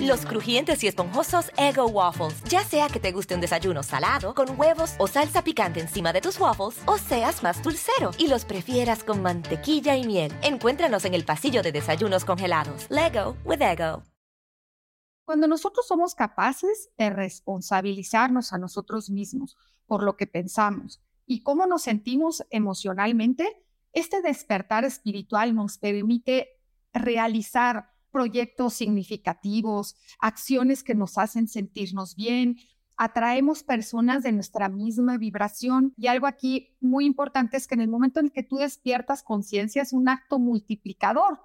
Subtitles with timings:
[0.00, 2.42] Los crujientes y esponjosos Ego Waffles.
[2.44, 6.20] Ya sea que te guste un desayuno salado, con huevos o salsa picante encima de
[6.20, 10.32] tus waffles, o seas más dulcero y los prefieras con mantequilla y miel.
[10.42, 12.86] Encuéntranos en el pasillo de desayunos congelados.
[12.90, 14.02] Lego with Ego.
[15.24, 21.66] Cuando nosotros somos capaces de responsabilizarnos a nosotros mismos por lo que pensamos y cómo
[21.66, 23.62] nos sentimos emocionalmente,
[23.92, 26.48] este despertar espiritual nos permite
[26.92, 32.56] realizar proyectos significativos, acciones que nos hacen sentirnos bien,
[32.98, 35.94] atraemos personas de nuestra misma vibración.
[35.96, 39.82] Y algo aquí muy importante es que en el momento en que tú despiertas conciencia
[39.82, 41.40] es un acto multiplicador.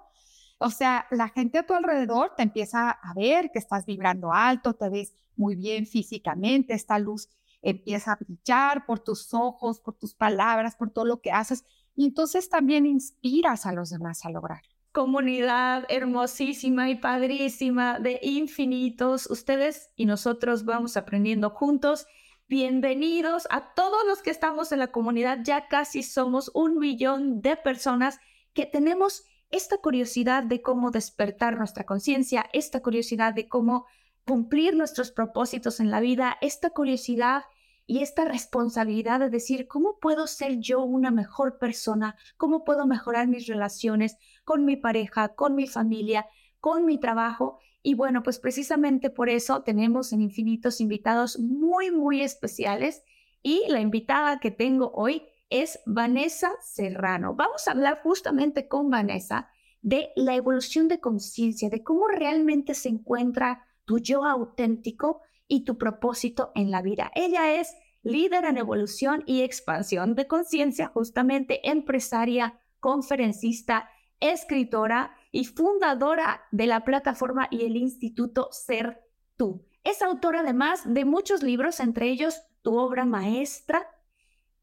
[0.58, 4.74] O sea, la gente a tu alrededor te empieza a ver que estás vibrando alto,
[4.74, 7.28] te ves muy bien físicamente, esta luz
[7.62, 11.64] empieza a brillar por tus ojos, por tus palabras, por todo lo que haces.
[11.94, 14.62] Y entonces también inspiras a los demás a lograr
[14.94, 19.28] comunidad hermosísima y padrísima de infinitos.
[19.28, 22.06] Ustedes y nosotros vamos aprendiendo juntos.
[22.46, 25.40] Bienvenidos a todos los que estamos en la comunidad.
[25.42, 28.20] Ya casi somos un millón de personas
[28.52, 33.86] que tenemos esta curiosidad de cómo despertar nuestra conciencia, esta curiosidad de cómo
[34.24, 37.42] cumplir nuestros propósitos en la vida, esta curiosidad
[37.86, 42.16] y esta responsabilidad de decir, ¿cómo puedo ser yo una mejor persona?
[42.36, 46.26] ¿Cómo puedo mejorar mis relaciones con mi pareja, con mi familia,
[46.60, 47.58] con mi trabajo?
[47.82, 53.02] Y bueno, pues precisamente por eso tenemos en Infinitos invitados muy, muy especiales.
[53.42, 57.34] Y la invitada que tengo hoy es Vanessa Serrano.
[57.34, 59.50] Vamos a hablar justamente con Vanessa
[59.82, 65.78] de la evolución de conciencia, de cómo realmente se encuentra tu yo auténtico y tu
[65.78, 67.10] propósito en la vida.
[67.14, 73.88] Ella es líder en evolución y expansión de conciencia, justamente empresaria, conferencista,
[74.20, 79.00] escritora y fundadora de la plataforma y el Instituto Ser
[79.36, 79.66] Tú.
[79.82, 83.86] Es autora además de muchos libros, entre ellos tu obra maestra,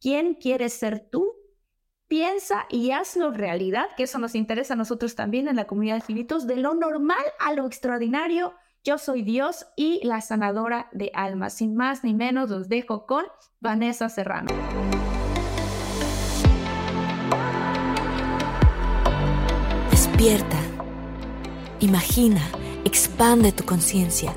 [0.01, 1.35] ¿Quién quieres ser tú?
[2.07, 6.01] Piensa y hazlo realidad, que eso nos interesa a nosotros también en la comunidad de
[6.01, 11.53] finitos, de lo normal a lo extraordinario, yo soy Dios y la sanadora de almas.
[11.53, 13.25] Sin más ni menos, los dejo con
[13.59, 14.49] Vanessa Serrano.
[19.91, 20.57] Despierta.
[21.79, 22.41] Imagina,
[22.83, 24.33] expande tu conciencia.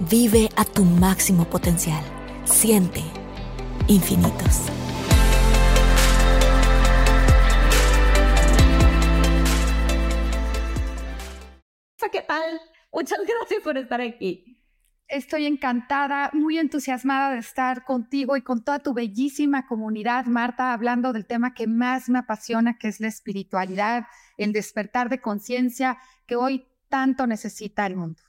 [0.00, 2.02] Vive a tu máximo potencial.
[2.44, 3.02] Siente
[3.88, 4.66] infinitos.
[12.12, 12.60] ¿Qué tal?
[12.96, 14.56] Muchas gracias por estar aquí.
[15.06, 21.12] Estoy encantada, muy entusiasmada de estar contigo y con toda tu bellísima comunidad, Marta, hablando
[21.12, 24.06] del tema que más me apasiona, que es la espiritualidad,
[24.38, 28.22] el despertar de conciencia que hoy tanto necesita el mundo.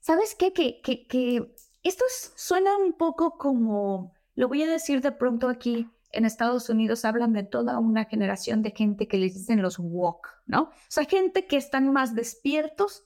[0.00, 0.52] ¿Sabes qué?
[0.52, 1.54] Que, que, que
[1.84, 2.04] esto
[2.34, 7.34] suena un poco como, lo voy a decir de pronto aquí, en Estados Unidos hablan
[7.34, 10.62] de toda una generación de gente que les dicen los walk, ¿no?
[10.62, 13.04] O sea, gente que están más despiertos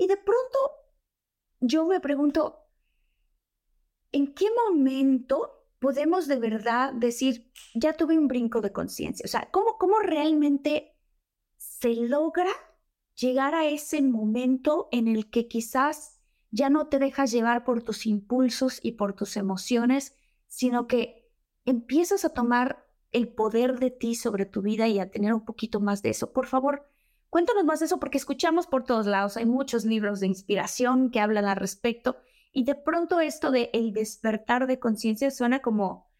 [0.00, 0.58] y de pronto
[1.60, 2.66] yo me pregunto,
[4.12, 9.24] ¿en qué momento podemos de verdad decir, ya tuve un brinco de conciencia?
[9.26, 10.96] O sea, ¿cómo, ¿cómo realmente
[11.58, 12.50] se logra
[13.14, 16.18] llegar a ese momento en el que quizás
[16.50, 20.14] ya no te dejas llevar por tus impulsos y por tus emociones,
[20.46, 21.30] sino que
[21.66, 25.78] empiezas a tomar el poder de ti sobre tu vida y a tener un poquito
[25.78, 26.32] más de eso?
[26.32, 26.90] Por favor,
[27.30, 31.20] Cuéntanos más de eso porque escuchamos por todos lados, hay muchos libros de inspiración que
[31.20, 32.16] hablan al respecto
[32.52, 36.10] y de pronto esto de el despertar de conciencia suena como,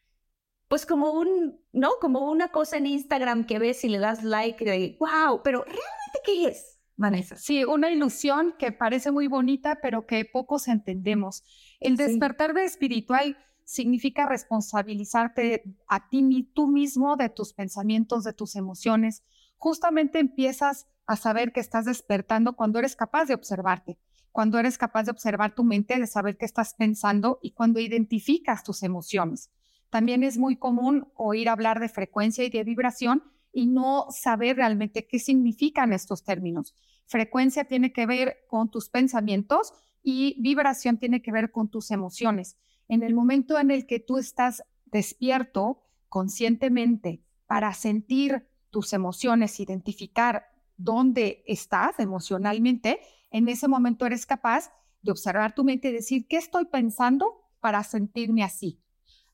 [0.69, 1.91] pues como un, ¿no?
[2.01, 6.21] Como una cosa en Instagram que ves y le das like de, wow, pero ¿realmente
[6.25, 6.79] qué es?
[6.97, 7.35] Vanessa.
[7.37, 11.43] Sí, una ilusión que parece muy bonita, pero que pocos entendemos.
[11.81, 18.55] El despertar de espiritual significa responsabilizarte a ti, tú mismo de tus pensamientos, de tus
[18.55, 19.25] emociones.
[19.57, 23.99] Justamente empiezas a saber que estás despertando cuando eres capaz de observarte,
[24.31, 28.63] cuando eres capaz de observar tu mente, de saber qué estás pensando y cuando identificas
[28.63, 29.51] tus emociones.
[29.91, 35.09] También es muy común oír hablar de frecuencia y de vibración y no saber realmente
[35.09, 36.77] qué significan estos términos.
[37.07, 39.73] frecuencia tiene que ver con tus pensamientos
[40.05, 42.57] y vibración tiene que ver con tus emociones.
[42.87, 50.50] En el momento en el que tú estás despierto conscientemente para sentir tus emociones, identificar
[50.83, 53.01] dónde estás emocionalmente,
[53.31, 54.73] en ese momento eres capaz
[55.03, 58.81] de observar tu mente y decir, ¿qué estoy pensando para sentirme así?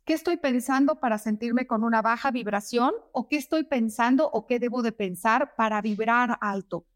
[0.05, 2.93] ¿Qué estoy pensando para sentirme con una baja vibración?
[3.13, 6.87] ¿O qué estoy pensando o qué debo de pensar para vibrar alto?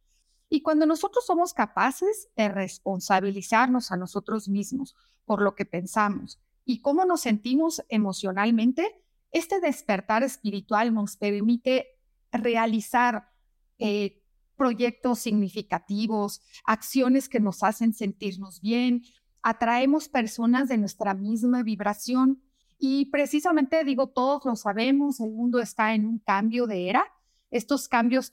[0.48, 6.82] Y cuando nosotros somos capaces de responsabilizarnos a nosotros mismos por lo que pensamos y
[6.82, 9.00] cómo nos sentimos emocionalmente,
[9.32, 11.86] este despertar espiritual nos permite
[12.32, 13.30] realizar
[13.78, 14.19] eh,
[14.60, 19.04] proyectos significativos, acciones que nos hacen sentirnos bien,
[19.40, 22.42] atraemos personas de nuestra misma vibración
[22.78, 27.06] y precisamente digo, todos lo sabemos, el mundo está en un cambio de era.
[27.50, 28.30] Estos cambios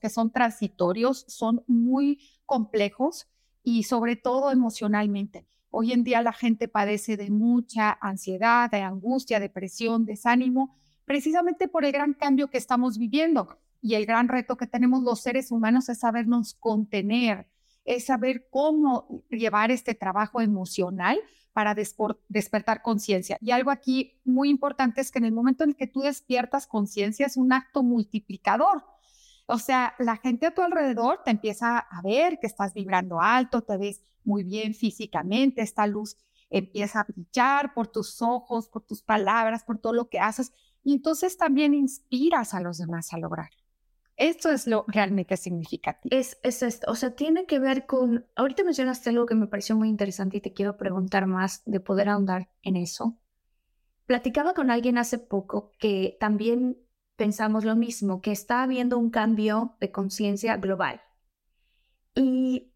[0.00, 3.26] que son transitorios son muy complejos
[3.64, 5.48] y sobre todo emocionalmente.
[5.70, 11.84] Hoy en día la gente padece de mucha ansiedad, de angustia, depresión, desánimo, precisamente por
[11.84, 13.58] el gran cambio que estamos viviendo.
[13.82, 17.48] Y el gran reto que tenemos los seres humanos es sabernos contener,
[17.84, 21.18] es saber cómo llevar este trabajo emocional
[21.52, 23.36] para despertar conciencia.
[23.40, 27.26] Y algo aquí muy importante es que en el momento en que tú despiertas conciencia
[27.26, 28.84] es un acto multiplicador.
[29.46, 33.62] O sea, la gente a tu alrededor te empieza a ver que estás vibrando alto,
[33.62, 36.16] te ves muy bien físicamente, esta luz
[36.48, 40.52] empieza a brillar por tus ojos, por tus palabras, por todo lo que haces.
[40.84, 43.50] Y entonces también inspiras a los demás a lograr.
[44.16, 46.14] Esto es lo realmente significativo.
[46.14, 49.74] Es, es esto, o sea, tiene que ver con, ahorita mencionaste algo que me pareció
[49.76, 53.18] muy interesante y te quiero preguntar más de poder ahondar en eso.
[54.06, 56.78] Platicaba con alguien hace poco que también
[57.16, 61.00] pensamos lo mismo, que está habiendo un cambio de conciencia global.
[62.14, 62.72] Y,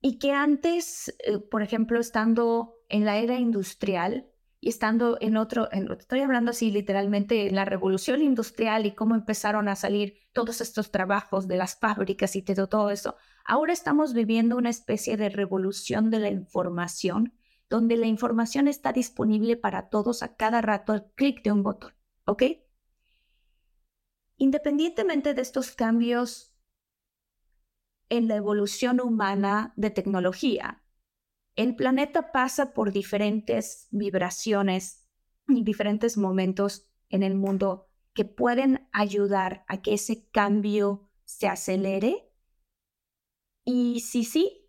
[0.00, 4.26] y que antes, eh, por ejemplo, estando en la era industrial
[4.64, 9.68] y estando en otro, estoy hablando así literalmente, en la revolución industrial y cómo empezaron
[9.68, 14.56] a salir todos estos trabajos de las fábricas y todo, todo eso, ahora estamos viviendo
[14.56, 17.34] una especie de revolución de la información,
[17.68, 21.92] donde la información está disponible para todos a cada rato al clic de un botón,
[22.24, 22.44] ¿ok?
[24.38, 26.56] Independientemente de estos cambios
[28.08, 30.83] en la evolución humana de tecnología,
[31.56, 35.08] el planeta pasa por diferentes vibraciones
[35.48, 42.30] y diferentes momentos en el mundo que pueden ayudar a que ese cambio se acelere.
[43.64, 44.68] Y si sí,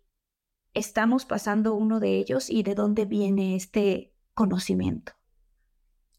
[0.74, 5.12] estamos pasando uno de ellos y de dónde viene este conocimiento.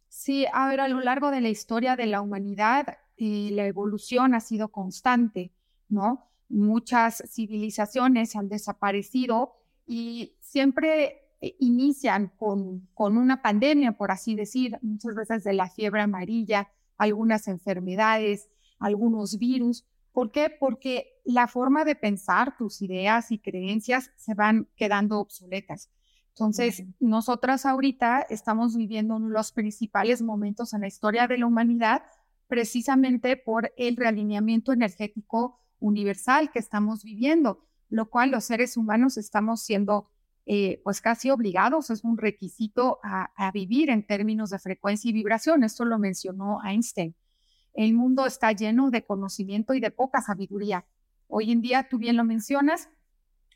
[0.07, 4.35] Sí, a ver, a lo largo de la historia de la humanidad, y la evolución
[4.35, 5.51] ha sido constante,
[5.89, 6.29] ¿no?
[6.49, 9.55] Muchas civilizaciones han desaparecido
[9.87, 15.69] y siempre eh, inician con, con una pandemia, por así decir, muchas veces de la
[15.69, 18.49] fiebre amarilla, algunas enfermedades,
[18.79, 19.85] algunos virus.
[20.11, 20.49] ¿Por qué?
[20.49, 25.89] Porque la forma de pensar, tus ideas y creencias se van quedando obsoletas.
[26.29, 31.47] Entonces, nosotras ahorita estamos viviendo uno de los principales momentos en la historia de la
[31.47, 32.03] humanidad
[32.47, 39.61] precisamente por el realineamiento energético universal que estamos viviendo, lo cual los seres humanos estamos
[39.61, 40.09] siendo
[40.49, 45.63] eh, pues casi obligados, es un requisito a, vivir en términos de frecuencia y vibración.
[45.63, 47.15] Esto lo mencionó Einstein.
[47.73, 50.85] El mundo está lleno de conocimiento y de poca sabiduría.
[51.27, 52.89] Hoy en día, tú bien lo mencionas,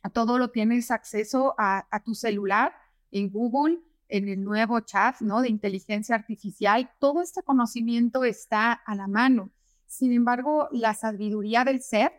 [0.04, 2.74] a todo lo tienes acceso a, a tu celular,
[3.12, 3.80] en Google,
[4.10, 5.42] en el nuevo chat, ¿no?
[5.42, 9.50] De inteligencia artificial, todo este conocimiento está a la mano.
[9.88, 12.12] Sin embargo, la sabiduría del ser,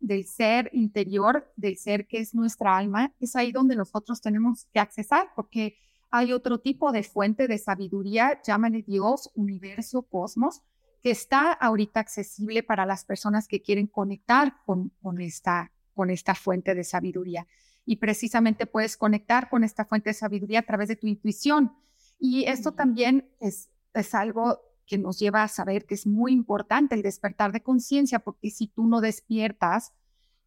[0.00, 4.80] del ser interior, del ser que es nuestra alma, es ahí donde nosotros tenemos que
[4.80, 5.76] accesar, porque
[6.10, 10.62] hay otro tipo de fuente de sabiduría, llámale Dios, universo, cosmos,
[11.02, 16.34] que está ahorita accesible para las personas que quieren conectar con, con, esta, con esta
[16.34, 17.46] fuente de sabiduría
[17.86, 21.72] y precisamente puedes conectar con esta fuente de sabiduría a través de tu intuición.
[22.18, 26.96] Y esto también es, es algo que nos lleva a saber que es muy importante
[26.96, 29.92] el despertar de conciencia, porque si tú no despiertas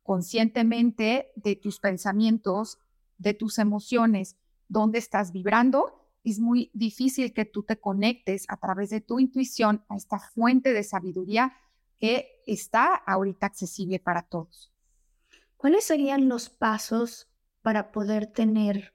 [0.04, 2.78] conscientemente de tus pensamientos,
[3.18, 4.36] de tus emociones,
[4.68, 9.86] dónde estás vibrando, es muy difícil que tú te conectes a través de tu intuición
[9.88, 11.54] a esta fuente de sabiduría
[11.98, 14.74] que está ahorita accesible para todos.
[15.56, 17.30] ¿Cuáles serían los pasos
[17.62, 18.94] para poder tener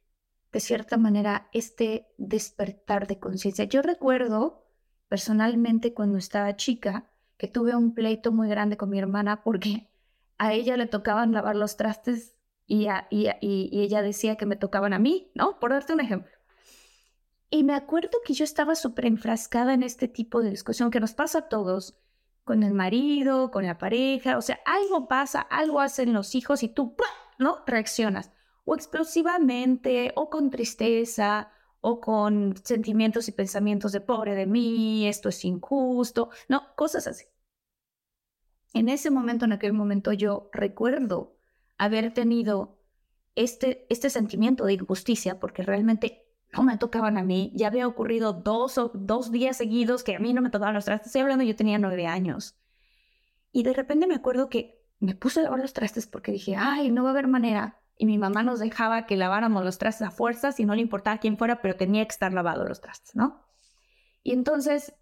[0.53, 3.65] de cierta manera este despertar de conciencia.
[3.65, 4.68] Yo recuerdo
[5.09, 9.89] personalmente cuando estaba chica que tuve un pleito muy grande con mi hermana porque
[10.39, 12.35] a ella le tocaban lavar los trastes
[12.67, 13.29] y, y,
[13.81, 15.59] ella decía que me tocaban a mí, ¿no?
[15.59, 16.31] Por darte un ejemplo.
[17.51, 21.15] Y me acuerdo que yo estaba súper enfrascada en este tipo de discusión que nos
[21.15, 21.99] pasa a todos,
[22.45, 26.69] con el marido, con la pareja, o sea, algo pasa, algo hacen los hijos y
[26.69, 26.95] tú,
[27.39, 27.63] ¿no?
[27.67, 28.31] Reaccionas,
[28.65, 31.51] o explosivamente, o con tristeza,
[31.81, 37.27] o con sentimientos y pensamientos de pobre de mí, esto es injusto, no, cosas así.
[38.75, 41.37] En ese momento, en aquel momento, yo recuerdo
[41.79, 42.79] haber tenido
[43.35, 47.53] este, este sentimiento de injusticia porque realmente no me tocaban a mí.
[47.55, 51.09] Ya había ocurrido dos, dos días seguidos que a mí no me tocaban los trastes.
[51.09, 52.57] Estoy hablando, yo tenía nueve años.
[53.53, 56.91] Y de repente me acuerdo que me puse a lavar los trastes porque dije, ay,
[56.91, 57.81] no va a haber manera.
[57.99, 61.19] Y mi mamá nos dejaba que laváramos los trastes a fuerzas y no le importaba
[61.19, 63.45] quién fuera, pero tenía que estar lavado los trastes, ¿no?
[64.23, 64.95] Y entonces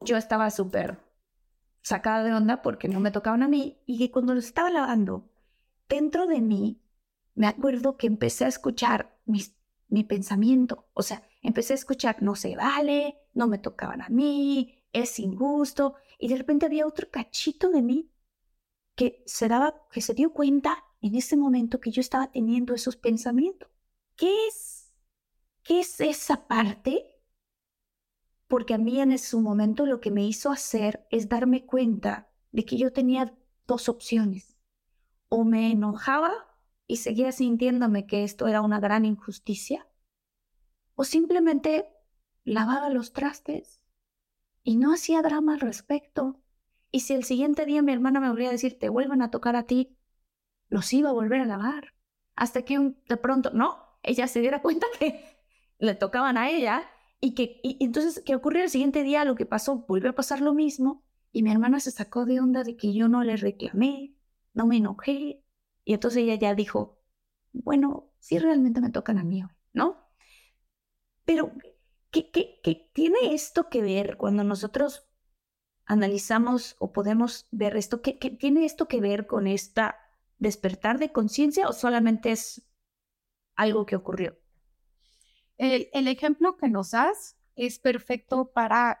[0.00, 1.00] yo estaba súper
[1.82, 5.30] sacada de onda porque no me tocaban a mí y que cuando los estaba lavando,
[5.88, 6.82] dentro de mí,
[7.34, 9.56] me acuerdo que empecé a escuchar mis,
[9.88, 14.82] mi pensamiento, o sea, empecé a escuchar, no se vale, no me tocaban a mí,
[14.92, 18.10] es injusto, y de repente había otro cachito de mí
[18.94, 22.96] que se daba, que se dio cuenta en ese momento que yo estaba teniendo esos
[22.96, 23.70] pensamientos.
[24.16, 24.92] ¿Qué es?
[25.62, 27.20] ¿Qué es esa parte?
[28.46, 32.64] Porque a mí en ese momento lo que me hizo hacer es darme cuenta de
[32.64, 33.36] que yo tenía
[33.66, 34.56] dos opciones.
[35.28, 36.32] O me enojaba
[36.86, 39.88] y seguía sintiéndome que esto era una gran injusticia,
[40.94, 41.88] o simplemente
[42.44, 43.82] lavaba los trastes
[44.62, 46.40] y no hacía drama al respecto.
[46.90, 49.56] Y si el siguiente día mi hermana me volvía a decir, te vuelven a tocar
[49.56, 49.96] a ti,
[50.68, 51.94] los iba a volver a lavar.
[52.34, 55.24] Hasta que de pronto, no, ella se diera cuenta que
[55.78, 56.82] le tocaban a ella
[57.20, 60.40] y que y entonces que ocurrió el siguiente día lo que pasó, volvió a pasar
[60.40, 64.14] lo mismo y mi hermana se sacó de onda de que yo no le reclamé,
[64.54, 65.42] no me enojé
[65.84, 66.98] y entonces ella ya dijo,
[67.52, 69.42] bueno, sí realmente me tocan a mí
[69.72, 70.08] ¿no?
[71.24, 71.52] Pero
[72.10, 75.08] ¿qué, qué, qué tiene esto que ver cuando nosotros
[75.84, 78.02] analizamos o podemos ver esto?
[78.02, 80.05] ¿Qué, qué tiene esto que ver con esta
[80.38, 82.62] despertar de conciencia o solamente es
[83.54, 84.36] algo que ocurrió?
[85.58, 89.00] El, ejemplo que nos das es perfecto para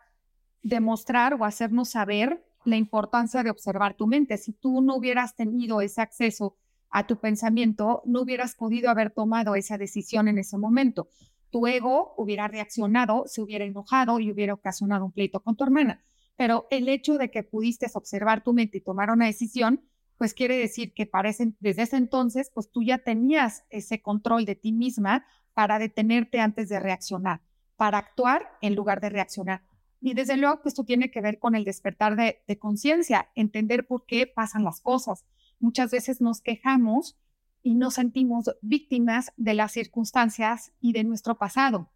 [0.62, 4.38] demostrar o hacernos saber la importancia de observar tu mente.
[4.38, 6.56] Si tú no hubieras tenido ese acceso
[6.90, 11.08] a tu pensamiento, no hubieras podido haber tomado esa decisión en ese momento.
[11.50, 16.02] Tu ego hubiera reaccionado, se hubiera enojado y hubiera ocasionado un pleito con tu hermana.
[16.36, 19.82] Pero el hecho de que pudiste observar tu mente y tomar una decisión,
[20.18, 24.54] pues quiere decir que parece, desde ese entonces, pues tú ya tenías ese control de
[24.54, 27.42] ti misma para detenerte antes de reaccionar,
[27.76, 29.62] para actuar en lugar de reaccionar.
[30.00, 33.86] Y desde luego que esto tiene que ver con el despertar de, de conciencia, entender
[33.86, 35.24] por qué pasan las cosas.
[35.58, 37.18] Muchas veces nos quejamos
[37.62, 41.90] y nos sentimos víctimas de las circunstancias y de nuestro pasado.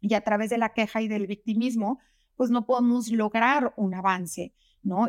[0.00, 1.98] Y a través de la queja y del victimismo,
[2.36, 4.54] pues no podemos lograr un avance,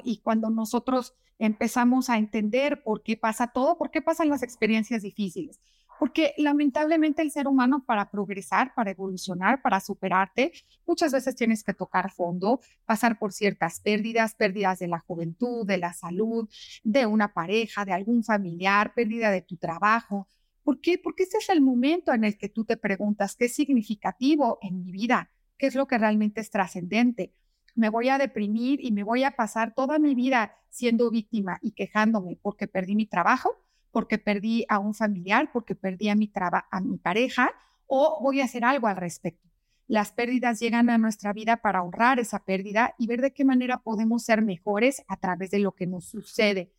[0.03, 5.03] Y cuando nosotros empezamos a entender por qué pasa todo, por qué pasan las experiencias
[5.03, 5.59] difíciles.
[5.99, 10.51] Porque lamentablemente el ser humano para progresar, para evolucionar, para superarte,
[10.85, 15.77] muchas veces tienes que tocar fondo, pasar por ciertas pérdidas, pérdidas de la juventud, de
[15.77, 16.47] la salud,
[16.83, 20.27] de una pareja, de algún familiar, pérdida de tu trabajo.
[20.63, 20.99] ¿Por qué?
[20.99, 24.83] Porque ese es el momento en el que tú te preguntas qué es significativo en
[24.83, 27.33] mi vida, qué es lo que realmente es trascendente
[27.77, 31.71] me voy a deprimir y me voy a pasar toda mi vida siendo víctima y
[31.71, 33.55] quejándome porque perdí mi trabajo,
[33.91, 37.51] porque perdí a un familiar, porque perdí a mi, a mi pareja,
[37.85, 39.47] o voy a hacer algo al respecto.
[39.87, 43.77] Las pérdidas llegan a nuestra vida para honrar esa pérdida y ver de qué manera
[43.77, 46.73] podemos ser mejores a través de lo que nos sucede.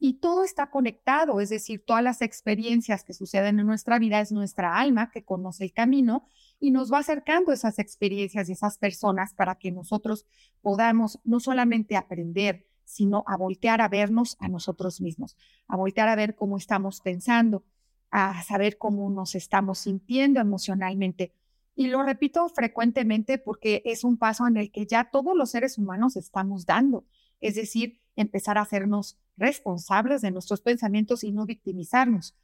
[0.00, 4.32] Y todo está conectado, es decir, todas las experiencias que suceden en nuestra vida es
[4.32, 6.26] nuestra alma que conoce el camino
[6.60, 10.26] y nos va acercando esas experiencias y esas personas para que nosotros
[10.60, 15.36] podamos no solamente aprender, sino a voltear a vernos a nosotros mismos,
[15.68, 17.64] a voltear a ver cómo estamos pensando,
[18.10, 21.32] a saber cómo nos estamos sintiendo emocionalmente.
[21.74, 25.78] Y lo repito frecuentemente porque es un paso en el que ya todos los seres
[25.78, 27.04] humanos estamos dando,
[27.40, 32.34] es decir, empezar a hacernos responsables de nuestros pensamientos y no victimizarnos,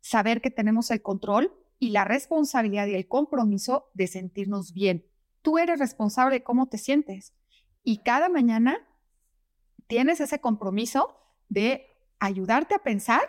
[0.00, 1.52] saber que tenemos el control
[1.84, 5.04] y la responsabilidad y el compromiso de sentirnos bien.
[5.42, 7.34] Tú eres responsable de cómo te sientes
[7.82, 8.78] y cada mañana
[9.86, 11.14] tienes ese compromiso
[11.50, 11.86] de
[12.20, 13.20] ayudarte a pensar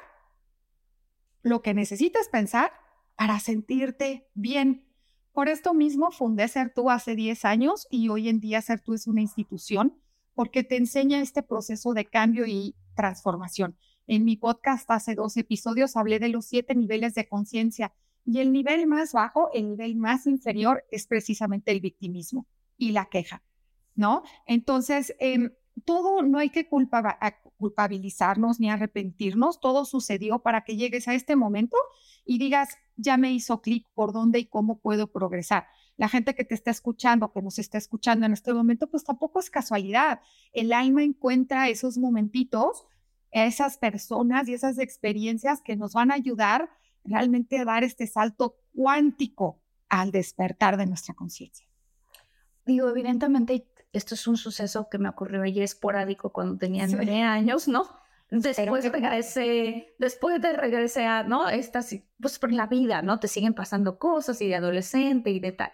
[1.42, 2.72] lo que necesitas pensar
[3.18, 4.88] para sentirte bien.
[5.34, 8.94] Por esto mismo fundé Ser Tú hace 10 años y hoy en día Ser Tú
[8.94, 10.02] es una institución
[10.34, 13.78] porque te enseña este proceso de cambio y transformación.
[14.08, 17.94] En mi podcast hace dos episodios hablé de los siete niveles de conciencia
[18.26, 23.06] y el nivel más bajo, el nivel más inferior es precisamente el victimismo y la
[23.06, 23.44] queja,
[23.94, 24.24] ¿no?
[24.48, 25.52] Entonces, em,
[25.84, 31.78] todo no hay que culpabilizarnos ni arrepentirnos, todo sucedió para que llegues a este momento
[32.26, 35.68] y digas, ya me hizo clic por dónde y cómo puedo progresar.
[35.98, 39.40] La gente que te está escuchando, que nos está escuchando en este momento, pues tampoco
[39.40, 40.22] es casualidad.
[40.54, 42.86] El alma encuentra esos momentitos,
[43.32, 46.70] esas personas y esas experiencias que nos van a ayudar
[47.06, 51.68] realmente dar este salto cuántico al despertar de nuestra conciencia.
[52.66, 57.68] Digo, evidentemente esto es un suceso que me ocurrió ayer esporádico cuando tenía nueve años,
[57.68, 57.88] ¿no?
[58.30, 61.48] Después regresé, después de regresé a, ¿no?
[61.48, 63.20] Estas, pues por la vida, ¿no?
[63.20, 65.72] Te siguen pasando cosas y de adolescente y de tal.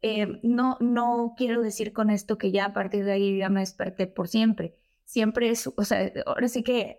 [0.00, 3.60] Eh, no, no quiero decir con esto que ya a partir de ahí ya me
[3.60, 4.74] desperté por siempre.
[5.04, 6.98] Siempre es, o sea, ahora sí que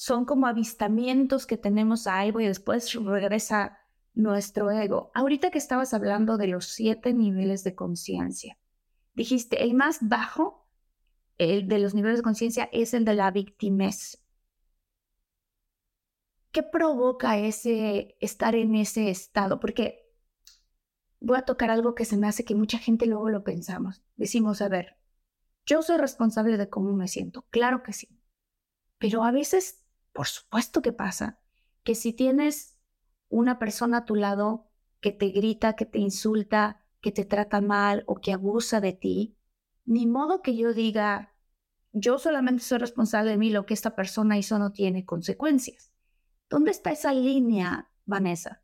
[0.00, 3.80] son como avistamientos que tenemos a algo y después regresa
[4.14, 5.10] nuestro ego.
[5.14, 8.56] Ahorita que estabas hablando de los siete niveles de conciencia,
[9.12, 10.66] dijiste, el más bajo
[11.36, 14.24] el de los niveles de conciencia es el de la victimez.
[16.50, 19.60] ¿Qué provoca ese estar en ese estado?
[19.60, 20.10] Porque
[21.20, 24.02] voy a tocar algo que se me hace que mucha gente luego lo pensamos.
[24.16, 24.96] Decimos, a ver,
[25.66, 27.44] yo soy responsable de cómo me siento.
[27.50, 28.08] Claro que sí.
[28.96, 29.79] Pero a veces
[30.12, 31.40] por supuesto que pasa,
[31.82, 32.78] que si tienes
[33.28, 38.04] una persona a tu lado que te grita, que te insulta, que te trata mal
[38.06, 39.36] o que abusa de ti,
[39.84, 41.34] ni modo que yo diga,
[41.92, 45.92] yo solamente soy responsable de mí, lo que esta persona hizo no tiene consecuencias.
[46.48, 48.62] ¿Dónde está esa línea, Vanessa?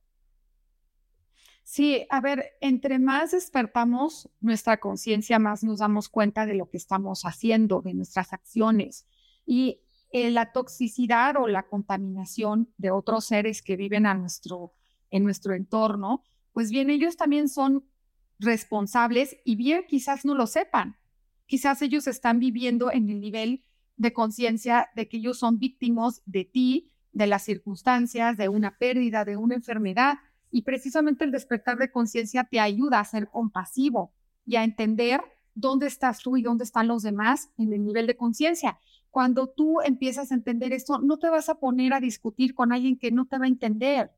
[1.63, 6.77] Sí, a ver, entre más despertamos nuestra conciencia, más nos damos cuenta de lo que
[6.77, 9.07] estamos haciendo, de nuestras acciones.
[9.45, 14.73] Y eh, la toxicidad o la contaminación de otros seres que viven a nuestro,
[15.11, 17.85] en nuestro entorno, pues bien, ellos también son
[18.39, 20.97] responsables y bien quizás no lo sepan.
[21.47, 23.63] Quizás ellos están viviendo en el nivel
[23.97, 29.25] de conciencia de que ellos son víctimas de ti, de las circunstancias, de una pérdida,
[29.25, 30.19] de una enfermedad.
[30.51, 34.13] Y precisamente el despertar de conciencia te ayuda a ser compasivo
[34.45, 35.21] y a entender
[35.55, 38.79] dónde estás tú y dónde están los demás en el nivel de conciencia
[39.17, 42.99] cuando tú empiezas a entender esto, no te vas a poner a discutir con alguien
[42.99, 44.13] que no te va a entender.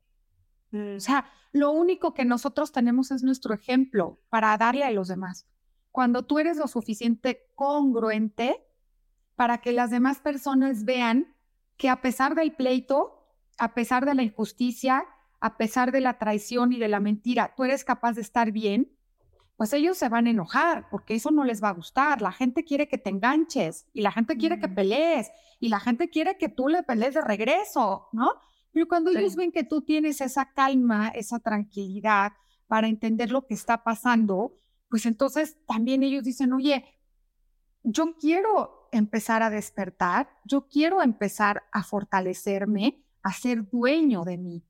[0.73, 0.99] O mm.
[0.99, 5.47] sea, lo único que nosotros tenemos es nuestro ejemplo para darle a los demás.
[5.93, 8.61] Cuando tú eres lo suficiente congruente
[9.37, 11.33] para que las demás personas vean
[11.77, 13.25] que a pesar del pleito,
[13.57, 15.05] a pesar de la injusticia,
[15.39, 18.91] a pesar de la traición y de la mentira, tú eres capaz de estar bien,
[19.59, 22.21] pues ellos se van a enojar porque eso no les va a gustar.
[22.21, 26.09] La gente quiere que te enganches y la gente quiere que pelees y la gente
[26.09, 28.31] quiere que tú le pelees de regreso, ¿no?
[28.71, 32.31] Pero cuando ellos ven que tú tienes esa calma, esa tranquilidad
[32.67, 34.55] para entender lo que está pasando,
[34.87, 36.85] pues entonces también ellos dicen, oye,
[37.83, 44.63] yo quiero empezar a despertar, yo quiero empezar a fortalecerme, a ser dueño de mí.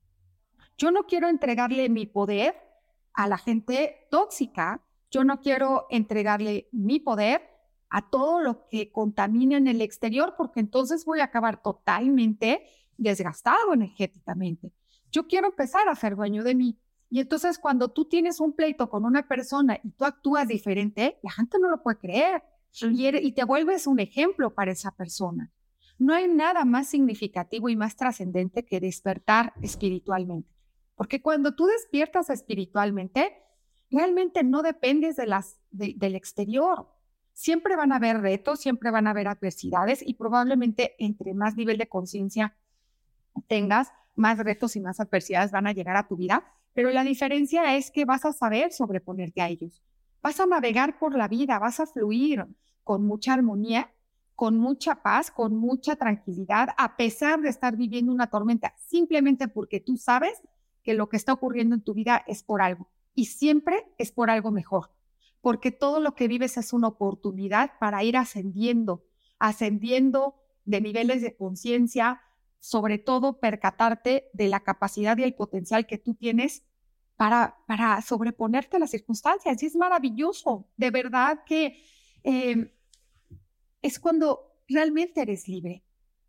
[0.76, 2.69] Yo no quiero entregarle mi poder
[3.14, 4.82] a la gente tóxica.
[5.10, 7.42] Yo no quiero entregarle mi poder
[7.88, 12.64] a todo lo que contamina en el exterior, porque entonces voy a acabar totalmente
[12.96, 14.72] desgastado energéticamente.
[15.10, 16.78] Yo quiero empezar a ser dueño de mí.
[17.08, 21.32] Y entonces cuando tú tienes un pleito con una persona y tú actúas diferente, la
[21.32, 25.50] gente no lo puede creer y te vuelves un ejemplo para esa persona.
[25.98, 30.48] No hay nada más significativo y más trascendente que despertar espiritualmente.
[31.00, 33.32] Porque cuando tú despiertas espiritualmente,
[33.90, 36.90] realmente no dependes de las, del exterior.
[37.32, 41.78] Siempre van a haber retos, siempre van a haber adversidades y probablemente entre más nivel
[41.78, 42.54] de conciencia
[43.46, 46.44] tengas, más retos y más adversidades van a llegar a tu vida.
[46.74, 49.82] Pero la diferencia es que vas a saber sobreponerte a ellos.
[50.20, 52.44] Vas a navegar por la vida, vas a fluir
[52.84, 53.90] con mucha armonía,
[54.34, 59.80] con mucha paz, con mucha tranquilidad, a pesar de estar viviendo una tormenta, simplemente porque
[59.80, 60.42] tú sabes
[60.82, 64.30] que lo que está ocurriendo en tu vida es por algo y siempre es por
[64.30, 64.90] algo mejor,
[65.40, 69.04] porque todo lo que vives es una oportunidad para ir ascendiendo,
[69.38, 72.22] ascendiendo de niveles de conciencia,
[72.58, 76.62] sobre todo percatarte de la capacidad y el potencial que tú tienes
[77.16, 79.62] para, para sobreponerte a las circunstancias.
[79.62, 81.82] Y es maravilloso, de verdad que
[82.22, 82.72] eh,
[83.82, 85.82] es cuando realmente eres libre,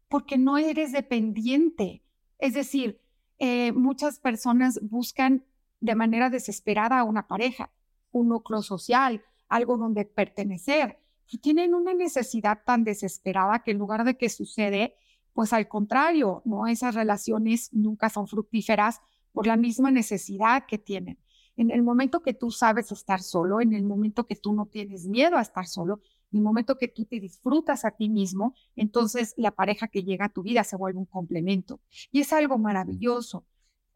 [0.07, 2.03] porque no eres dependiente.
[2.39, 3.00] Es decir,
[3.43, 5.43] eh, muchas personas buscan
[5.79, 7.71] de manera desesperada a una pareja,
[8.11, 10.99] un núcleo social, algo donde pertenecer.
[11.41, 14.93] Tienen una necesidad tan desesperada que en lugar de que sucede,
[15.33, 16.67] pues al contrario, ¿no?
[16.67, 19.01] Esas relaciones nunca son fructíferas
[19.31, 21.17] por la misma necesidad que tienen.
[21.55, 25.07] En el momento que tú sabes estar solo, en el momento que tú no tienes
[25.07, 25.99] miedo a estar solo,
[26.31, 30.25] en el momento que tú te disfrutas a ti mismo, entonces la pareja que llega
[30.25, 31.79] a tu vida se vuelve un complemento.
[32.11, 33.45] Y es algo maravilloso.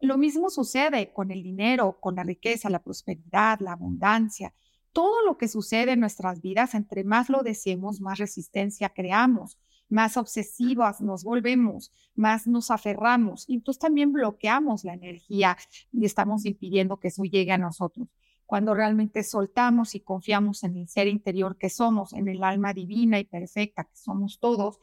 [0.00, 4.52] Lo mismo sucede con el dinero, con la riqueza, la prosperidad, la abundancia.
[4.92, 10.16] Todo lo que sucede en nuestras vidas, entre más lo deseemos, más resistencia creamos más
[10.16, 15.56] obsesivas nos volvemos, más nos aferramos y entonces también bloqueamos la energía
[15.92, 18.08] y estamos impidiendo que eso llegue a nosotros.
[18.46, 23.18] Cuando realmente soltamos y confiamos en el ser interior que somos, en el alma divina
[23.18, 24.78] y perfecta que somos todos,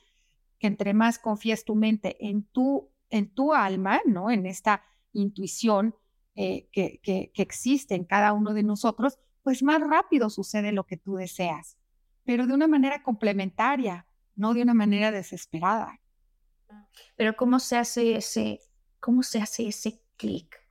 [0.59, 4.29] que entre más confías tu mente en tu, en tu alma, ¿no?
[4.31, 5.95] En esta intuición
[6.35, 10.85] eh, que, que, que existe en cada uno de nosotros, pues más rápido sucede lo
[10.85, 11.77] que tú deseas,
[12.23, 15.99] pero de una manera complementaria, no de una manera desesperada.
[17.15, 18.61] Pero ¿cómo se hace ese,
[18.99, 20.62] cómo se hace ese clic?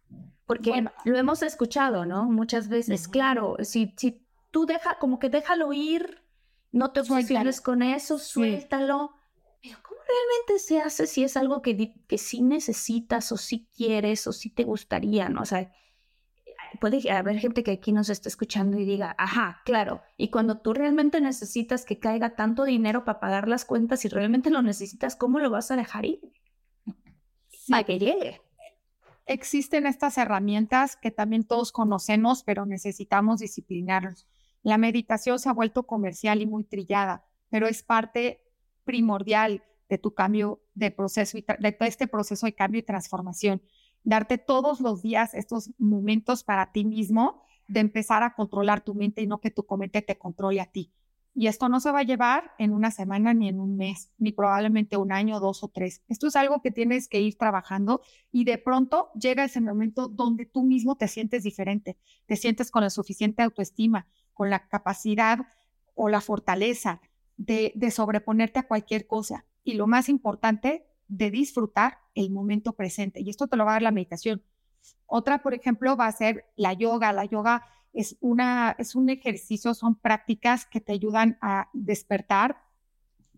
[0.46, 2.24] Porque lo hemos escuchado, ¿no?
[2.24, 6.22] Muchas veces, claro, si, si tú deja, como que déjalo ir,
[6.72, 9.12] no te obsesiones con eso, suéltalo.
[9.62, 14.26] Pero ¿cómo realmente se hace si es algo que, que sí necesitas o sí quieres
[14.26, 15.42] o sí te gustaría, ¿no?
[15.42, 15.70] O sea,
[16.80, 20.72] puede haber gente que aquí nos está escuchando y diga, ajá, claro, y cuando tú
[20.74, 25.38] realmente necesitas que caiga tanto dinero para pagar las cuentas y realmente lo necesitas, ¿cómo
[25.38, 26.20] lo vas a dejar ir?
[27.68, 28.40] Para que llegue.
[29.26, 34.26] Existen estas herramientas que también todos conocemos, pero necesitamos disciplinarnos.
[34.62, 38.42] La meditación se ha vuelto comercial y muy trillada, pero es parte
[38.84, 43.62] primordial de tu cambio de proceso y de todo este proceso de cambio y transformación
[44.04, 49.22] darte todos los días estos momentos para ti mismo de empezar a controlar tu mente
[49.22, 50.92] y no que tu mente te controle a ti.
[51.34, 54.32] Y esto no se va a llevar en una semana ni en un mes, ni
[54.32, 56.02] probablemente un año, dos o tres.
[56.08, 60.44] Esto es algo que tienes que ir trabajando y de pronto llega ese momento donde
[60.44, 65.38] tú mismo te sientes diferente, te sientes con la suficiente autoestima, con la capacidad
[65.94, 67.00] o la fortaleza
[67.36, 69.44] de, sobreponerte a cualquier cosa.
[69.64, 73.20] Y lo más importante, de disfrutar el momento presente.
[73.20, 74.42] Y esto te lo va a dar la meditación.
[75.06, 77.12] Otra, por ejemplo, va a ser la yoga.
[77.12, 82.56] La yoga es, una, es un ejercicio, son prácticas que te ayudan a despertar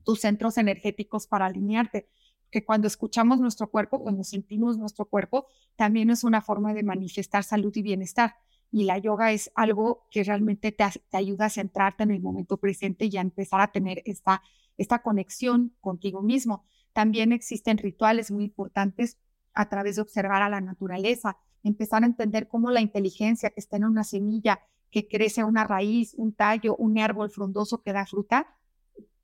[0.04, 2.08] tus centros energéticos para alinearte.
[2.50, 7.42] Que cuando escuchamos nuestro cuerpo, cuando sentimos nuestro cuerpo, también es una forma de manifestar
[7.42, 8.36] salud y bienestar.
[8.70, 12.56] Y la yoga es algo que realmente te, te ayuda a centrarte en el momento
[12.56, 14.42] presente y a empezar a tener esta,
[14.76, 16.64] esta conexión contigo mismo.
[16.92, 19.18] También existen rituales muy importantes
[19.52, 23.76] a través de observar a la naturaleza, empezar a entender cómo la inteligencia que está
[23.76, 28.46] en una semilla, que crece una raíz, un tallo, un árbol frondoso que da fruta,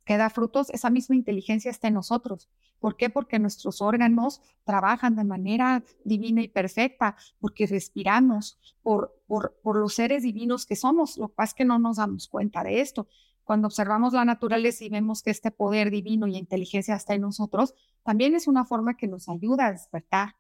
[0.05, 2.49] que da frutos, esa misma inteligencia está en nosotros.
[2.81, 3.11] ¿Por qué?
[3.11, 9.95] Porque nuestros órganos trabajan de manera divina y perfecta, porque respiramos por, por, por los
[9.95, 11.19] seres divinos que somos.
[11.19, 13.07] Lo que pasa es que no nos damos cuenta de esto.
[13.45, 17.75] Cuando observamos la naturaleza y vemos que este poder divino y inteligencia está en nosotros,
[18.03, 20.37] también es una forma que nos ayuda a despertar.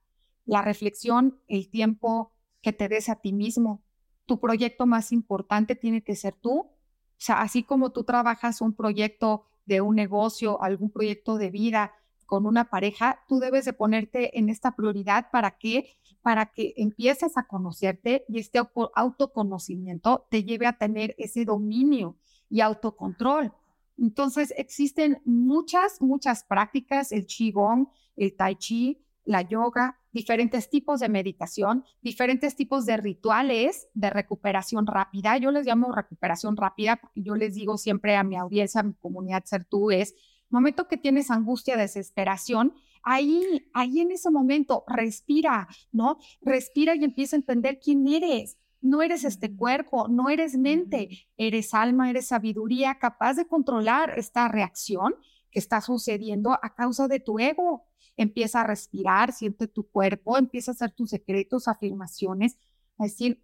[0.50, 3.84] La reflexión, el tiempo que te des a ti mismo.
[4.26, 6.58] Tu proyecto más importante tiene que ser tú.
[6.58, 6.72] O
[7.18, 11.92] sea, así como tú trabajas un proyecto de un negocio, algún proyecto de vida
[12.26, 17.38] con una pareja, tú debes de ponerte en esta prioridad para que para que empieces
[17.38, 18.60] a conocerte y este
[18.94, 22.16] autoconocimiento te lleve a tener ese dominio
[22.48, 23.54] y autocontrol.
[23.96, 31.08] Entonces, existen muchas, muchas prácticas, el Qigong, el Tai Chi, la yoga, diferentes tipos de
[31.08, 35.36] meditación, diferentes tipos de rituales de recuperación rápida.
[35.38, 38.94] Yo les llamo recuperación rápida porque yo les digo siempre a mi audiencia, a mi
[38.94, 40.14] comunidad Ser Tú, es
[40.50, 46.18] momento que tienes angustia, desesperación, ahí, ahí en ese momento respira, ¿no?
[46.42, 48.58] Respira y empieza a entender quién eres.
[48.82, 54.48] No eres este cuerpo, no eres mente, eres alma, eres sabiduría capaz de controlar esta
[54.48, 55.14] reacción
[55.50, 57.86] que está sucediendo a causa de tu ego.
[58.20, 62.58] Empieza a respirar, siente tu cuerpo, empieza a hacer tus secretos, afirmaciones,
[62.98, 63.42] a decir,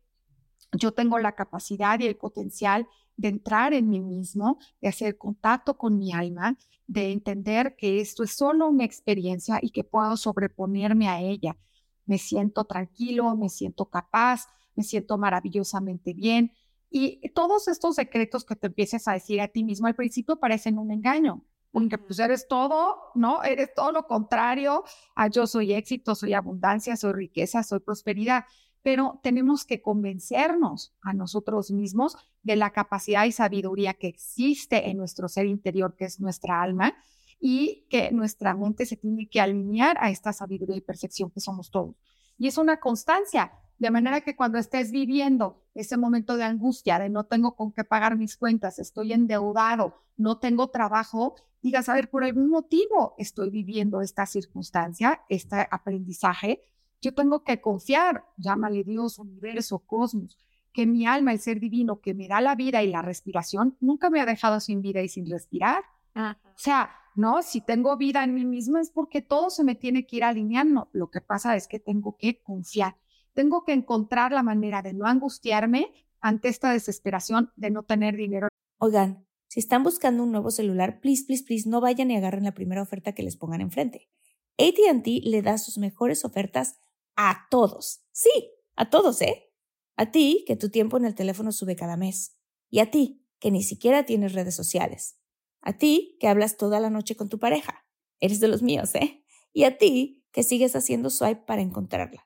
[0.73, 2.87] yo tengo la capacidad y el potencial
[3.17, 8.23] de entrar en mí mismo, de hacer contacto con mi alma, de entender que esto
[8.23, 11.57] es solo una experiencia y que puedo sobreponerme a ella.
[12.05, 16.53] Me siento tranquilo, me siento capaz, me siento maravillosamente bien.
[16.91, 20.79] Y todos estos secretos que te empieces a decir a ti mismo al principio parecen
[20.79, 23.43] un engaño, porque pues eres todo, ¿no?
[23.43, 24.83] Eres todo lo contrario
[25.15, 28.47] a yo soy éxito, soy abundancia, soy riqueza, soy prosperidad.
[28.81, 34.97] Pero tenemos que convencernos a nosotros mismos de la capacidad y sabiduría que existe en
[34.97, 36.95] nuestro ser interior, que es nuestra alma,
[37.39, 41.71] y que nuestra mente se tiene que alinear a esta sabiduría y perfección que somos
[41.71, 41.95] todos.
[42.39, 47.09] Y es una constancia, de manera que cuando estés viviendo ese momento de angustia, de
[47.09, 52.09] no tengo con qué pagar mis cuentas, estoy endeudado, no tengo trabajo, digas, a ver,
[52.09, 56.63] por algún motivo estoy viviendo esta circunstancia, este aprendizaje,
[57.03, 60.39] yo tengo que confiar, llámale Dios, universo, cosmos,
[60.73, 64.11] que mi alma, el ser divino que me da la vida y la respiración, nunca
[64.11, 65.85] me ha dejado sin vida y sin respirar.
[66.15, 70.07] O sea, no, si tengo vida en mí misma es porque todo se me tiene
[70.07, 70.89] que ir alineando.
[70.93, 72.97] Lo que pasa es que tengo que confiar.
[73.37, 78.49] Tengo que encontrar la manera de no angustiarme ante esta desesperación de no tener dinero.
[78.79, 82.55] Oigan, si están buscando un nuevo celular, please, please, please, no vayan y agarren la
[82.55, 84.09] primera oferta que les pongan enfrente.
[84.57, 86.81] ATT le da sus mejores ofertas
[87.15, 88.07] a todos.
[88.11, 88.31] Sí,
[88.75, 89.53] a todos, ¿eh?
[89.97, 92.39] A ti, que tu tiempo en el teléfono sube cada mes.
[92.71, 95.19] Y a ti, que ni siquiera tienes redes sociales.
[95.61, 97.85] A ti, que hablas toda la noche con tu pareja.
[98.19, 99.23] Eres de los míos, ¿eh?
[99.53, 102.26] Y a ti, que sigues haciendo swipe para encontrarla.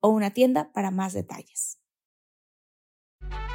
[0.00, 1.78] o una tienda para más detalles.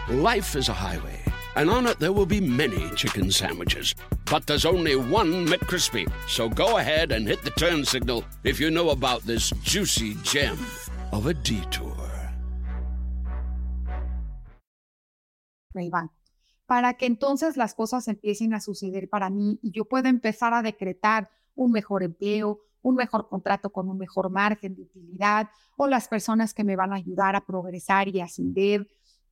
[0.10, 1.20] Life is a highway,
[1.56, 3.96] and on it there will be many chicken sandwiches.
[4.30, 6.08] But there's only one McCrispy.
[6.28, 10.58] So go ahead and hit the turn signal if you know about this juicy gem
[11.12, 11.96] of a detour.
[16.66, 20.62] para que entonces las cosas empiecen a suceder para mí y yo pueda empezar a
[20.62, 26.08] decretar un mejor empleo, un mejor contrato con un mejor margen de utilidad o las
[26.08, 28.88] personas que me van a ayudar a progresar y ascender.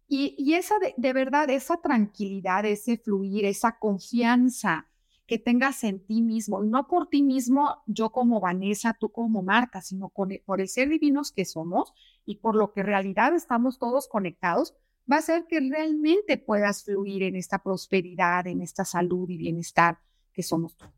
[0.08, 4.88] Y, y esa de, verdad, esa tranquilidad, ese fluir, esa confianza
[5.28, 9.82] que tengas en ti mismo, no por ti mismo, yo como Vanessa, tú como Marta,
[9.82, 11.94] sino por el ser divinos que somos
[12.26, 14.74] y por lo que en realidad estamos todos conectados,
[15.10, 20.00] va a hacer que realmente puedas fluir en esta prosperidad, en esta salud y bienestar
[20.34, 20.92] que somos todos.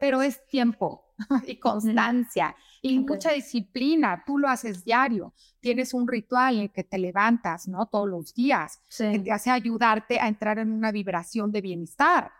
[0.00, 1.09] Pero es tiempo
[1.46, 4.22] y constancia y mucha disciplina.
[4.26, 5.34] Tú lo haces diario.
[5.60, 7.86] Tienes un ritual en el que te levantas, ¿no?
[7.86, 12.32] Todos los días, que te hace ayudarte a entrar en una vibración de bienestar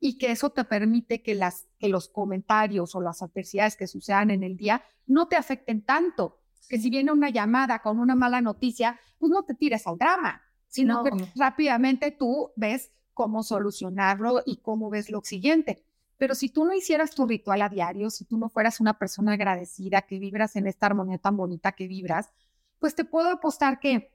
[0.00, 4.30] y que eso te permite que, las, que los comentarios o las adversidades que sucedan
[4.30, 8.40] en el día no te afecten tanto que si viene una llamada con una mala
[8.40, 14.56] noticia, pues no te tires al drama, sino que rápidamente tú ves cómo solucionarlo y
[14.58, 15.84] cómo ves lo siguiente.
[16.16, 19.32] Pero si tú no hicieras tu ritual a diario, si tú no fueras una persona
[19.32, 22.30] agradecida, que vibras en esta armonía tan bonita que vibras,
[22.78, 24.12] pues te puedo apostar que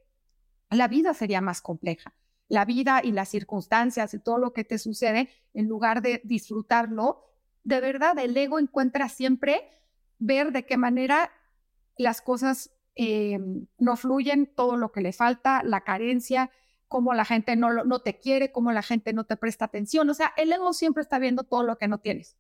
[0.70, 2.14] la vida sería más compleja.
[2.48, 7.26] La vida y las circunstancias y todo lo que te sucede, en lugar de disfrutarlo,
[7.64, 9.70] de verdad el ego encuentra siempre
[10.18, 11.32] ver de qué manera
[11.98, 13.40] las cosas eh,
[13.78, 16.50] no fluyen, todo lo que le falta, la carencia,
[16.90, 20.10] cómo la gente no, no te quiere, cómo la gente no te presta atención.
[20.10, 22.36] O sea, el ego siempre está viendo todo lo que no tienes.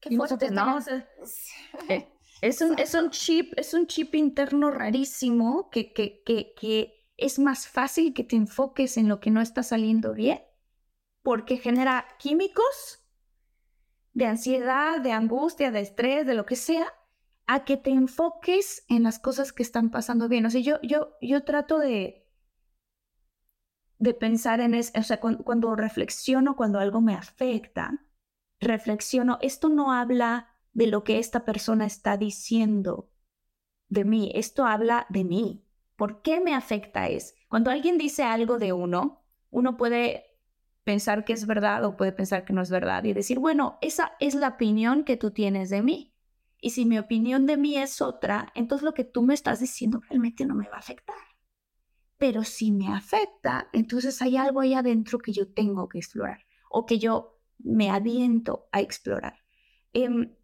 [0.00, 0.78] Qué fuerte, ¿no?
[1.88, 2.08] Eh,
[2.42, 7.38] es, un, es, un, chip, es un chip interno rarísimo que, que, que, que es
[7.38, 10.42] más fácil que te enfoques en lo que no está saliendo bien,
[11.22, 13.00] porque genera químicos
[14.12, 16.86] de ansiedad, de angustia, de estrés, de lo que sea,
[17.46, 20.44] a que te enfoques en las cosas que están pasando bien.
[20.44, 22.23] O sea, yo, yo, yo trato de,
[23.98, 28.04] de pensar en eso, o sea, cuando, reflexiono, cuando algo me afecta,
[28.60, 33.10] reflexiono, esto no habla de lo que esta persona está diciendo
[33.88, 35.64] de mí, esto habla de mí.
[35.96, 37.36] ¿Por qué me afecta es?
[37.48, 40.24] Cuando alguien dice algo de uno, uno puede
[40.82, 44.12] pensar que es verdad o puede pensar que no es verdad y decir, bueno, esa
[44.20, 46.14] es la opinión que tú tienes de mí.
[46.60, 50.00] Y si mi opinión de mí es otra, entonces lo que tú me estás diciendo
[50.08, 51.33] realmente no me va a afectar.
[52.18, 56.86] Pero si me afecta, entonces hay algo ahí adentro que yo tengo que explorar o
[56.86, 59.38] que yo me aviento a explorar.
[59.92, 60.34] Em,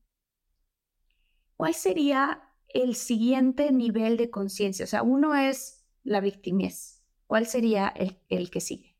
[1.57, 4.85] ¿Cuál sería el siguiente nivel de conciencia?
[4.85, 7.03] O sea, uno es la victimez.
[7.27, 8.97] ¿Cuál sería el, el que sigue?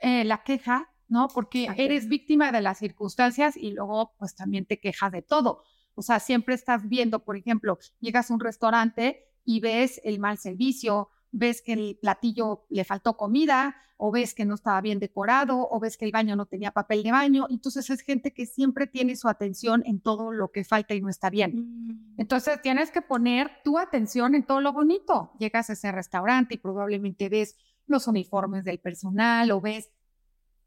[0.00, 1.28] Eh, la queja, ¿no?
[1.28, 5.62] Porque eres víctima de las circunstancias y luego pues también te quejas de todo.
[5.94, 10.38] O sea, siempre estás viendo, por ejemplo, llegas a un restaurante y ves el mal
[10.38, 15.68] servicio, ves que el platillo le faltó comida, o ves que no estaba bien decorado,
[15.68, 17.46] o ves que el baño no tenía papel de baño.
[17.50, 21.08] Entonces es gente que siempre tiene su atención en todo lo que falta y no
[21.08, 21.56] está bien.
[21.56, 22.14] Mm.
[22.16, 25.32] Entonces tienes que poner tu atención en todo lo bonito.
[25.40, 27.56] Llegas a ese restaurante y probablemente ves
[27.88, 29.90] los uniformes del personal o ves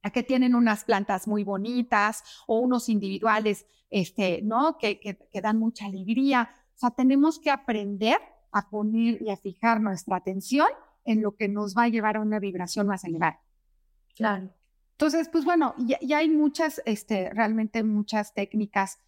[0.04, 4.78] a que tienen unas plantas muy bonitas o unos individuales, este, ¿no?
[4.78, 6.50] Que, que, que dan mucha alegría.
[6.76, 8.18] O sea, tenemos que aprender
[8.52, 10.68] a poner y a fijar nuestra atención
[11.06, 13.40] en lo que nos va a llevar a una vibración más elevada.
[14.16, 14.50] Claro.
[14.92, 19.00] Entonces, pues bueno, ya, hay muchas, este, realmente muchas técnicas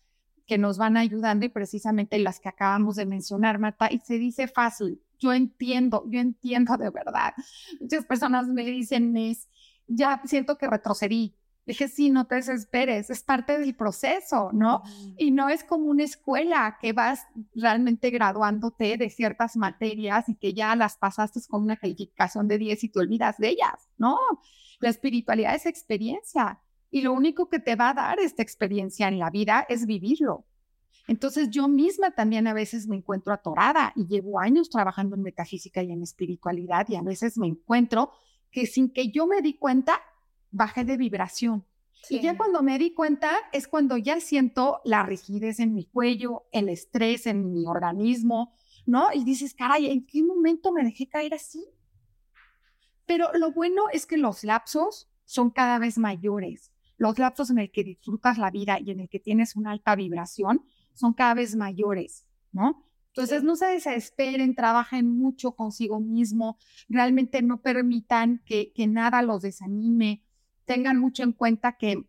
[0.48, 4.48] que nos van ayudando y precisamente las que acabamos de mencionar, Marta, y se dice
[4.48, 5.02] fácil.
[5.20, 7.34] Yo entiendo, yo entiendo de verdad.
[7.80, 9.48] Muchas personas me dicen, es,
[9.88, 14.84] ya siento que retrocedí, Dije, sí, no te desesperes, es parte del proceso, ¿no?
[15.18, 20.54] Y no es como una escuela que vas realmente graduándote de ciertas materias y que
[20.54, 24.20] ya las pasaste con una calificación de 10 y te olvidas de ellas, ¿no?
[24.80, 26.60] La espiritualidad es experiencia
[26.92, 30.46] y lo único que te va a dar esta experiencia en la vida es vivirlo.
[31.08, 35.82] Entonces yo misma también a veces me encuentro atorada y llevo años trabajando en metafísica
[35.84, 38.12] y en espiritualidad y a veces me encuentro
[38.52, 40.00] que sin que yo me di cuenta,
[40.54, 41.66] bajé de vibración.
[42.10, 46.44] Y ya cuando me di cuenta es cuando ya siento la rigidez en mi cuello,
[46.52, 49.08] el estrés en mi organismo, ¿no?
[49.14, 51.66] Y dices, caray, ¿en qué momento me dejé caer así?
[53.06, 56.72] Pero lo bueno es que los lapsos son cada vez mayores.
[56.98, 59.96] Los lapsos en el que disfrutas la vida y en el que tienes una alta
[59.96, 62.86] vibración son cada vez mayores, ¿no?
[63.08, 66.58] Entonces, no se desesperen, trabajen mucho consigo mismo,
[66.90, 70.24] realmente no permitan que, que nada los desanime,
[70.66, 72.06] tengan mucho en cuenta que,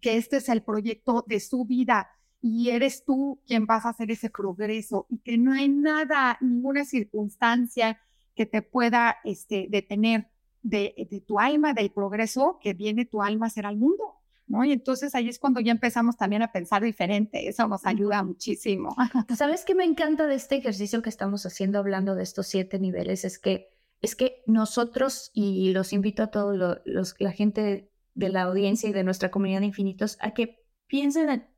[0.00, 2.08] que este es el proyecto de su vida
[2.40, 6.84] y eres tú quien vas a hacer ese progreso y que no hay nada, ninguna
[6.84, 8.00] circunstancia
[8.34, 10.28] que te pueda este, detener
[10.62, 14.18] de, de tu alma, del progreso que viene tu alma a hacer al mundo.
[14.48, 14.64] ¿No?
[14.64, 18.94] Y entonces ahí es cuando ya empezamos también a pensar diferente, eso nos ayuda muchísimo.
[19.34, 23.24] ¿Sabes qué me encanta de este ejercicio que estamos haciendo hablando de estos siete niveles?
[23.24, 23.70] Es que
[24.02, 28.92] es que nosotros, y los invito a todos los, la gente de la audiencia y
[28.92, 31.48] de nuestra comunidad de infinitos, a que piensen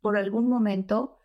[0.00, 1.18] por algún momento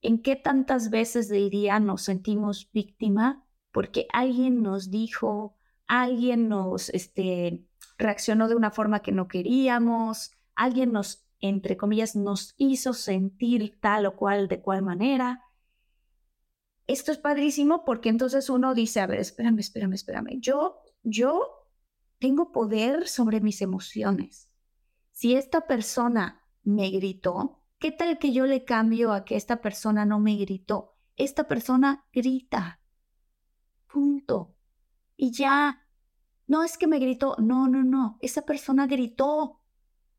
[0.00, 6.88] en qué tantas veces del día nos sentimos víctima porque alguien nos dijo, alguien nos
[6.88, 7.66] este,
[7.98, 14.06] reaccionó de una forma que no queríamos, alguien nos, entre comillas, nos hizo sentir tal
[14.06, 15.44] o cual de cual manera
[16.88, 20.40] esto es padrísimo porque entonces uno dice, a ver, espérame, espérame, espérame.
[20.40, 21.66] Yo, yo
[22.18, 24.50] tengo poder sobre mis emociones.
[25.12, 30.06] Si esta persona me gritó, ¿qué tal que yo le cambio a que esta persona
[30.06, 30.96] no me gritó?
[31.16, 32.80] Esta persona grita.
[33.86, 34.56] Punto.
[35.14, 35.86] Y ya.
[36.46, 37.36] No es que me gritó.
[37.38, 38.16] No, no, no.
[38.22, 39.60] Esa persona gritó.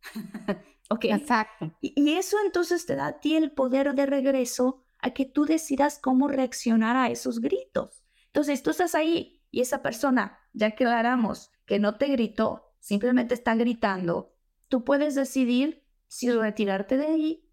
[0.89, 1.05] ok.
[1.05, 1.75] Exacto.
[1.81, 5.99] y eso entonces te da a ti el poder de regreso a que tú decidas
[5.99, 8.03] cómo reaccionar a esos gritos.
[8.27, 13.55] Entonces, tú estás ahí y esa persona, ya aclaramos que no te gritó, simplemente está
[13.55, 14.35] gritando,
[14.67, 17.49] tú puedes decidir si retirarte de ahí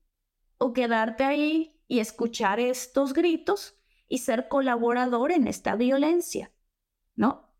[0.58, 3.78] o quedarte ahí y escuchar estos gritos
[4.08, 6.52] y ser colaborador en esta violencia,
[7.14, 7.52] ¿no?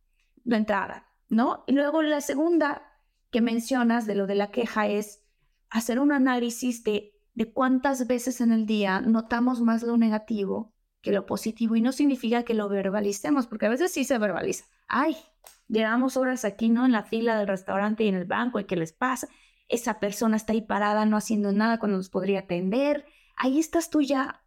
[0.44, 1.64] De entrada, ¿no?
[1.66, 5.25] Y luego la segunda que mencionas de lo de la queja es
[5.68, 10.72] hacer un análisis de de cuántas veces en el día notamos más lo negativo
[11.03, 14.64] que lo positivo y no significa que lo verbalicemos, porque a veces sí se verbaliza.
[14.88, 15.16] Ay,
[15.68, 16.87] llevamos horas aquí, ¿no?
[16.87, 19.29] En la fila del restaurante y en el banco, ¿y qué les pasa?
[19.68, 23.05] Esa persona está ahí parada no haciendo nada cuando nos podría atender.
[23.37, 24.42] Ahí estás tú ya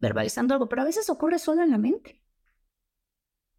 [0.00, 2.22] verbalizando algo, pero a veces ocurre solo en la mente.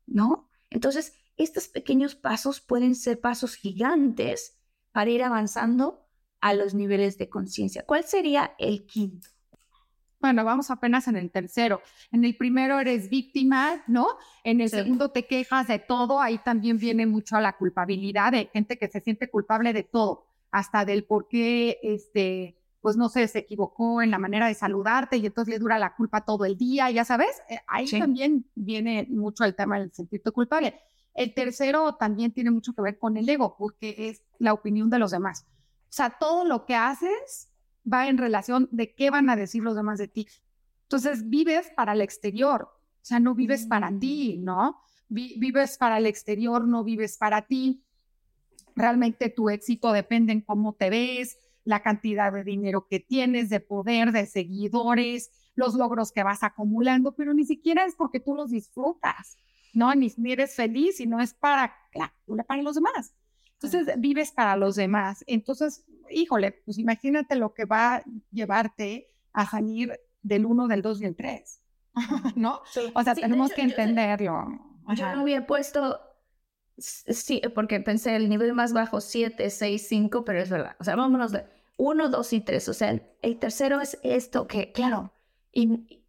[0.08, 0.50] ¿No?
[0.72, 4.60] Entonces, estos pequeños pasos pueden ser pasos gigantes
[4.92, 6.03] para ir avanzando
[6.44, 7.86] a los niveles de conciencia.
[7.86, 9.30] ¿Cuál sería el quinto?
[10.20, 11.82] Bueno, vamos apenas en el tercero.
[12.12, 14.08] En el primero eres víctima, ¿no?
[14.44, 16.20] En el segundo te quejas de todo.
[16.20, 20.26] Ahí también viene mucho a la culpabilidad de gente que se siente culpable de todo,
[20.52, 25.16] hasta del por qué, este, pues no sé, se equivocó en la manera de saludarte
[25.16, 27.42] y entonces le dura la culpa todo el día, ya sabes.
[27.50, 30.78] Eh, ahí también viene mucho el tema del sentirte culpable.
[31.14, 35.00] El tercero también tiene mucho que ver con el ego, porque es la opinión de
[35.00, 35.46] los demás.
[35.94, 37.52] O sea, todo lo que haces
[37.86, 40.28] va en relación de qué van a decir los demás de ti.
[40.82, 44.44] Entonces, vives para el exterior, o sea, no vives para ti, mm.
[44.44, 44.80] ¿no?
[45.08, 47.84] vives para el exterior, no vives para ti.
[48.76, 53.60] Realmente tu éxito depende en cómo te ves, la cantidad de dinero que tienes, de
[53.60, 58.50] poder, de seguidores, los logros que vas acumulando, pero ni siquiera es porque tú los
[58.50, 59.38] disfrutas.
[59.76, 59.94] ¿no?
[59.94, 61.76] Ni, eres feliz y no es para,
[62.48, 63.14] para los demás.
[63.64, 65.24] Entonces vives para los demás.
[65.28, 71.02] Entonces, híjole, pues imagínate lo que va a llevarte a salir del 1, del 2
[71.02, 71.62] y el 3.
[72.36, 72.62] ¿No?
[72.94, 74.48] O sea, tenemos que entenderlo.
[74.96, 76.00] Yo no había puesto,
[76.78, 80.76] sí, porque pensé el nivel más bajo 7, 6, 5, pero es verdad.
[80.80, 81.46] O sea, vámonos de
[81.78, 82.70] 1, 2 y 3.
[82.70, 85.14] O sea, el, tercero es esto, que claro,
[85.52, 86.04] y,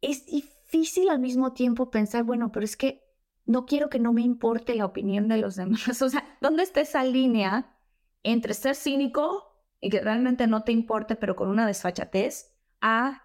[0.00, 3.07] es difícil al mismo tiempo pensar, bueno, pero es que
[3.48, 6.02] no quiero que no me importe la opinión de los demás.
[6.02, 7.74] O sea, ¿dónde está esa línea
[8.22, 13.24] entre ser cínico y que realmente no te importe, pero con una desfachatez, a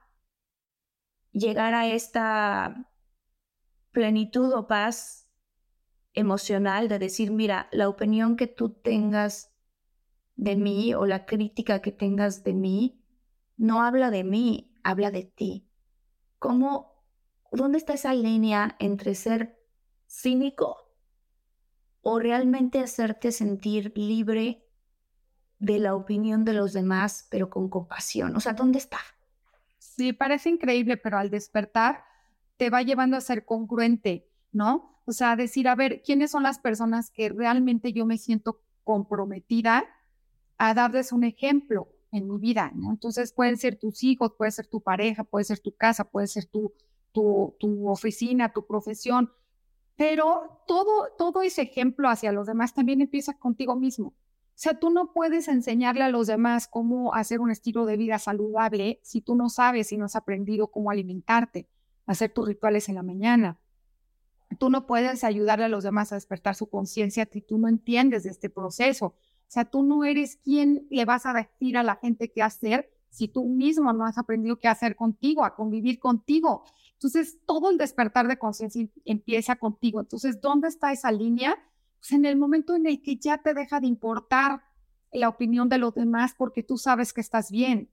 [1.32, 2.90] llegar a esta
[3.92, 5.30] plenitud o paz
[6.14, 9.52] emocional de decir, mira, la opinión que tú tengas
[10.36, 13.04] de mí o la crítica que tengas de mí
[13.58, 15.68] no habla de mí, habla de ti.
[16.40, 17.04] ¿Cómo,
[17.52, 19.63] dónde está esa línea entre ser
[20.14, 20.78] cínico
[22.02, 24.64] o realmente hacerte sentir libre
[25.60, 28.36] de la opinión de los demás, pero con compasión?
[28.36, 29.00] O sea, ¿dónde está?
[29.80, 32.04] Sí, parece increíble, pero al despertar
[32.58, 35.02] te va llevando a ser congruente, ¿no?
[35.06, 39.86] O sea, decir, a ver, ¿quiénes son las personas que realmente yo me siento comprometida
[40.58, 42.92] a darles un ejemplo en mi vida, ¿no?
[42.92, 46.46] Entonces pueden ser tus hijos, puede ser tu pareja, puede ser tu casa, puede ser
[46.46, 46.72] tu,
[47.12, 49.32] tu, tu oficina, tu profesión,
[49.96, 54.08] pero todo, todo ese ejemplo hacia los demás también empieza contigo mismo.
[54.56, 58.20] O sea, tú no puedes enseñarle a los demás cómo hacer un estilo de vida
[58.20, 61.68] saludable si tú no sabes y no has aprendido cómo alimentarte,
[62.06, 63.60] hacer tus rituales en la mañana.
[64.60, 68.24] Tú no puedes ayudarle a los demás a despertar su conciencia si tú no entiendes
[68.24, 69.08] de este proceso.
[69.08, 69.16] O
[69.48, 73.28] sea, tú no eres quien le vas a decir a la gente qué hacer si
[73.28, 76.64] tú mismo no has aprendido qué hacer contigo, a convivir contigo.
[77.04, 80.00] Entonces, todo el despertar de conciencia empieza contigo.
[80.00, 81.58] Entonces, ¿dónde está esa línea?
[82.00, 84.64] Pues en el momento en el que ya te deja de importar
[85.12, 87.90] la opinión de los demás porque tú sabes que estás bien.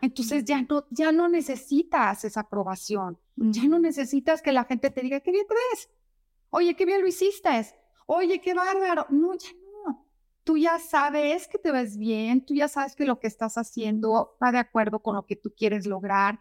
[0.00, 5.02] Entonces ya no, ya no necesitas esa aprobación, ya no necesitas que la gente te
[5.02, 5.90] diga, qué bien te ves,
[6.48, 7.48] oye, qué bien lo hiciste,
[8.06, 9.06] oye, qué bárbaro.
[9.10, 9.50] No, ya
[9.86, 10.06] no.
[10.42, 14.36] Tú ya sabes que te ves bien, tú ya sabes que lo que estás haciendo
[14.42, 16.40] va de acuerdo con lo que tú quieres lograr.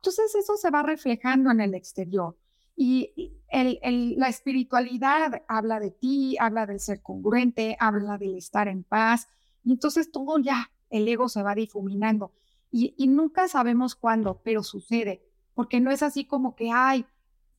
[0.00, 2.34] Entonces eso se va reflejando en el exterior.
[2.74, 9.28] Y la espiritualidad habla de ti, habla del ser congruente, habla del estar en paz.
[9.62, 12.32] Y entonces todo ya, el ego se va difuminando.
[12.70, 15.22] Y, nunca sabemos cuándo, pero sucede.
[15.52, 17.04] Porque no es así como que, ay,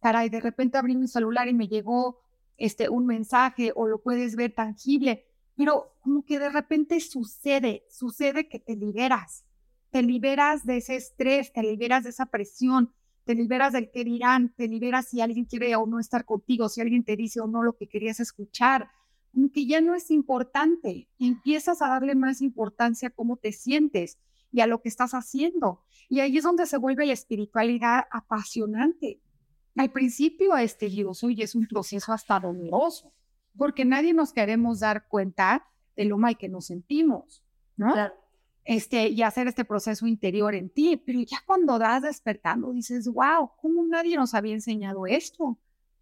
[0.02, 2.22] caray, de repente abrí mi celular y me llegó
[2.58, 5.26] este, un mensaje o lo puedes ver tangible.
[5.56, 9.46] Pero como que de repente sucede, sucede que te liberas.
[9.92, 12.94] Te liberas de ese estrés, te liberas de esa presión,
[13.26, 16.82] te liberas del que dirán, te liberas si alguien quiere o no estar contigo, si
[16.82, 18.90] alguien te dice o no lo que querías escuchar,
[19.54, 24.18] que ya no es importante, empiezas a darle más importancia a cómo te sientes
[24.52, 25.84] y a lo que estás haciendo.
[26.10, 29.22] Y ahí es donde se vuelve la espiritualidad apasionante.
[29.76, 33.14] Al principio es tedioso y es un proceso hasta doloroso,
[33.58, 35.66] porque nadie nos queremos dar cuenta
[35.96, 37.44] de lo mal que nos sentimos,
[37.78, 37.94] ¿no?
[37.94, 38.21] Claro
[38.64, 41.02] este, y hacer este proceso interior en ti.
[41.04, 45.58] Pero ya cuando das despertando, dices, wow, ¿cómo nadie nos había enseñado esto?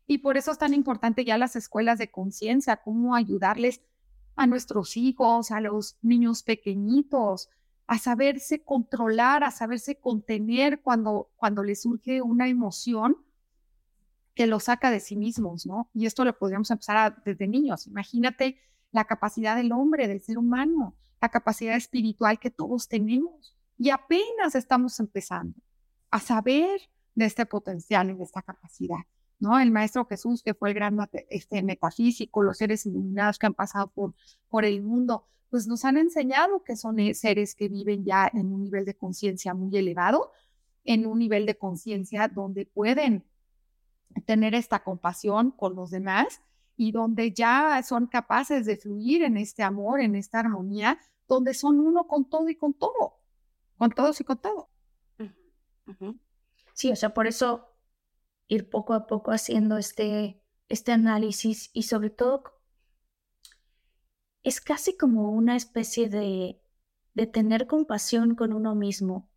[0.08, 3.82] Y por eso es tan importante ya las escuelas de conciencia, cómo ayudarles
[4.36, 7.50] a nuestros hijos, a los niños pequeñitos,
[7.88, 13.18] a saberse controlar, a saberse contener cuando, cuando les surge una emoción
[14.34, 15.90] que lo saca de sí mismos, ¿no?
[15.94, 17.88] Y esto lo podríamos empezar desde niños.
[17.88, 18.60] Imagínate
[18.92, 23.56] la capacidad del hombre, del ser humano la capacidad espiritual que todos tenemos.
[23.78, 25.56] Y apenas estamos empezando
[26.12, 26.82] a saber
[27.16, 29.00] de este potencial y de esta capacidad.
[29.40, 29.58] ¿no?
[29.60, 30.98] El Maestro Jesús, que fue el gran
[31.30, 34.14] este, metafísico, los seres iluminados que han pasado por,
[34.50, 38.54] por el mundo, pues nos han enseñado que son eh, seres que viven ya en
[38.54, 40.32] un nivel de conciencia muy elevado,
[40.84, 43.26] en un nivel de conciencia donde pueden
[44.26, 46.42] tener esta compasión con los demás
[46.80, 51.78] y donde ya son capaces de fluir en este amor, en esta armonía, donde son
[51.78, 53.20] uno con todo y con todo,
[53.78, 54.70] con todos y con todo.
[56.74, 57.76] Sí, o sea, por eso
[58.48, 62.44] ir poco a poco haciendo este, este análisis y sobre todo
[64.44, 66.62] es casi como una especie de,
[67.14, 69.30] de tener compasión con uno mismo,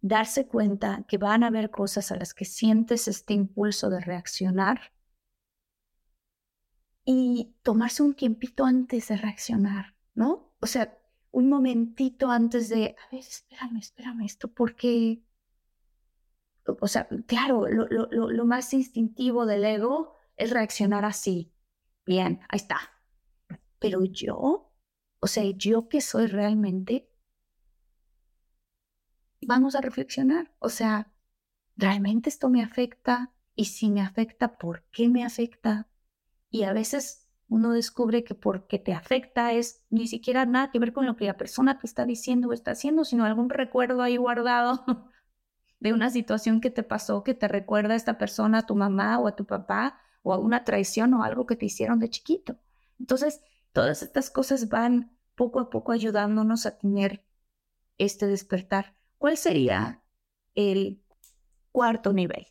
[0.00, 4.90] darse cuenta que van a haber cosas a las que sientes este impulso de reaccionar
[7.04, 10.54] y tomarse un tiempito antes de reaccionar, ¿no?
[10.60, 10.98] O sea,
[11.30, 15.22] un momentito antes de, a ver, espérame, espérame esto, porque
[16.80, 21.52] o sea, claro, lo, lo, lo más instintivo del ego es reaccionar así.
[22.06, 22.78] Bien, ahí está.
[23.78, 24.72] Pero yo,
[25.20, 27.10] o sea, yo que soy realmente,
[29.40, 30.54] vamos a reflexionar.
[30.58, 31.12] O sea,
[31.76, 33.34] ¿realmente esto me afecta?
[33.54, 35.88] Y si me afecta, ¿por qué me afecta?
[36.52, 40.92] Y a veces uno descubre que porque te afecta es ni siquiera nada que ver
[40.92, 44.18] con lo que la persona te está diciendo o está haciendo, sino algún recuerdo ahí
[44.18, 44.84] guardado
[45.80, 49.18] de una situación que te pasó que te recuerda a esta persona, a tu mamá
[49.18, 52.58] o a tu papá, o a una traición o algo que te hicieron de chiquito.
[53.00, 53.40] Entonces,
[53.72, 57.24] todas estas cosas van poco a poco ayudándonos a tener
[57.96, 58.94] este despertar.
[59.16, 60.02] ¿Cuál sería
[60.54, 61.02] el
[61.72, 62.46] cuarto nivel?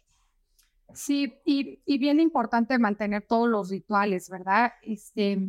[0.93, 4.73] Sí, y, bien importante mantener todos los rituales, ¿verdad?
[4.81, 5.39] Este,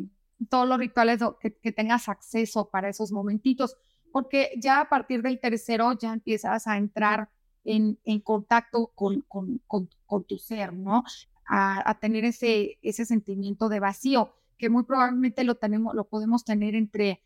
[0.49, 3.76] todos los rituales que, tengas acceso para esos momentitos,
[4.12, 7.30] porque ya a partir del tercero ya empiezas a entrar
[7.64, 11.05] en, contacto con, con, con, tu ser, ¿no?
[11.47, 16.74] A, tener ese, ese sentimiento de vacío, que muy probablemente lo, tenemos, lo podemos tener
[16.74, 17.22] entre,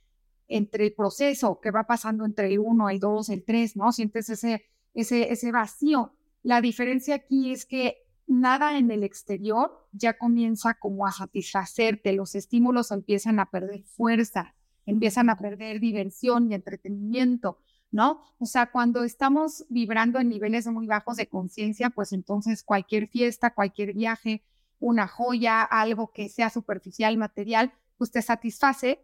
[0.49, 3.93] entre el proceso que va pasando entre el uno, el dos, el tres, ¿no?
[3.93, 4.65] Sientes ese,
[4.95, 6.13] ese, ese vacío.
[6.43, 12.35] La diferencia aquí es que nada en el exterior ya comienza como a satisfacerte, los
[12.35, 14.55] estímulos empiezan a perder fuerza,
[14.85, 17.59] empiezan a perder diversión y entretenimiento,
[17.91, 18.23] ¿no?
[18.39, 23.55] O sea, cuando estamos vibrando en niveles muy bajos de conciencia, pues entonces cualquier fiesta,
[23.55, 24.45] cualquier viaje,
[24.79, 29.03] una joya, algo que sea superficial, material, pues te satisface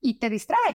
[0.00, 0.72] y te distrae.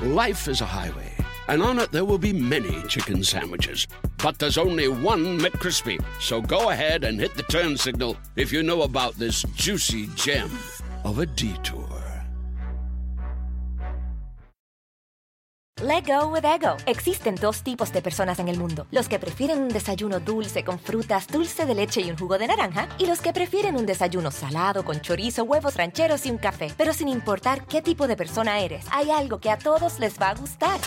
[0.00, 1.23] Life is a highway.
[1.48, 3.86] And on it there will be many chicken sandwiches.
[4.22, 5.98] But there's only one McCrispy.
[6.20, 10.50] So go ahead and hit the turn signal if you know about this juicy gem
[11.04, 11.88] of a detour.
[15.82, 16.76] Let go with ego.
[16.86, 20.78] Existen dos tipos de personas en el mundo: los que prefieren un desayuno dulce con
[20.78, 24.30] frutas, dulce de leche y un jugo de naranja, y los que prefieren un desayuno
[24.30, 26.72] salado con chorizo, huevos rancheros y un café.
[26.78, 30.30] Pero sin importar qué tipo de persona eres, hay algo que a todos les va
[30.30, 30.80] a gustar.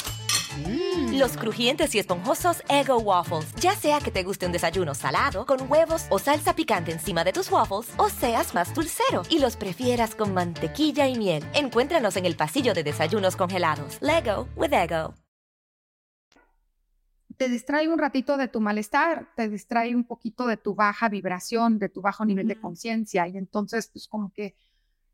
[0.65, 1.17] Mm.
[1.17, 3.53] Los crujientes y esponjosos Ego Waffles.
[3.55, 7.33] Ya sea que te guste un desayuno salado, con huevos o salsa picante encima de
[7.33, 11.43] tus waffles, o seas más dulcero y los prefieras con mantequilla y miel.
[11.53, 13.97] Encuéntranos en el pasillo de desayunos congelados.
[14.01, 15.13] Lego with Ego.
[17.37, 21.77] Te distrae un ratito de tu malestar, te distrae un poquito de tu baja vibración,
[21.77, 24.55] de tu bajo nivel de conciencia y entonces pues como que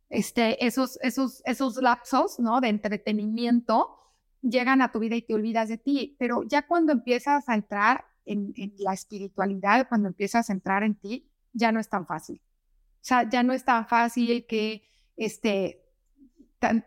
[0.10, 2.62] este, esos, esos, esos lapsos, ¿no?
[2.62, 4.03] De entretenimiento,
[4.44, 8.06] llegan a tu vida y te olvidas de ti, pero ya cuando empiezas a entrar
[8.26, 12.42] en, la espiritualidad, cuando empiezas a entrar en ti, ya no es tan fácil.
[12.96, 14.84] O sea, ya no es tan fácil que
[15.16, 15.84] este,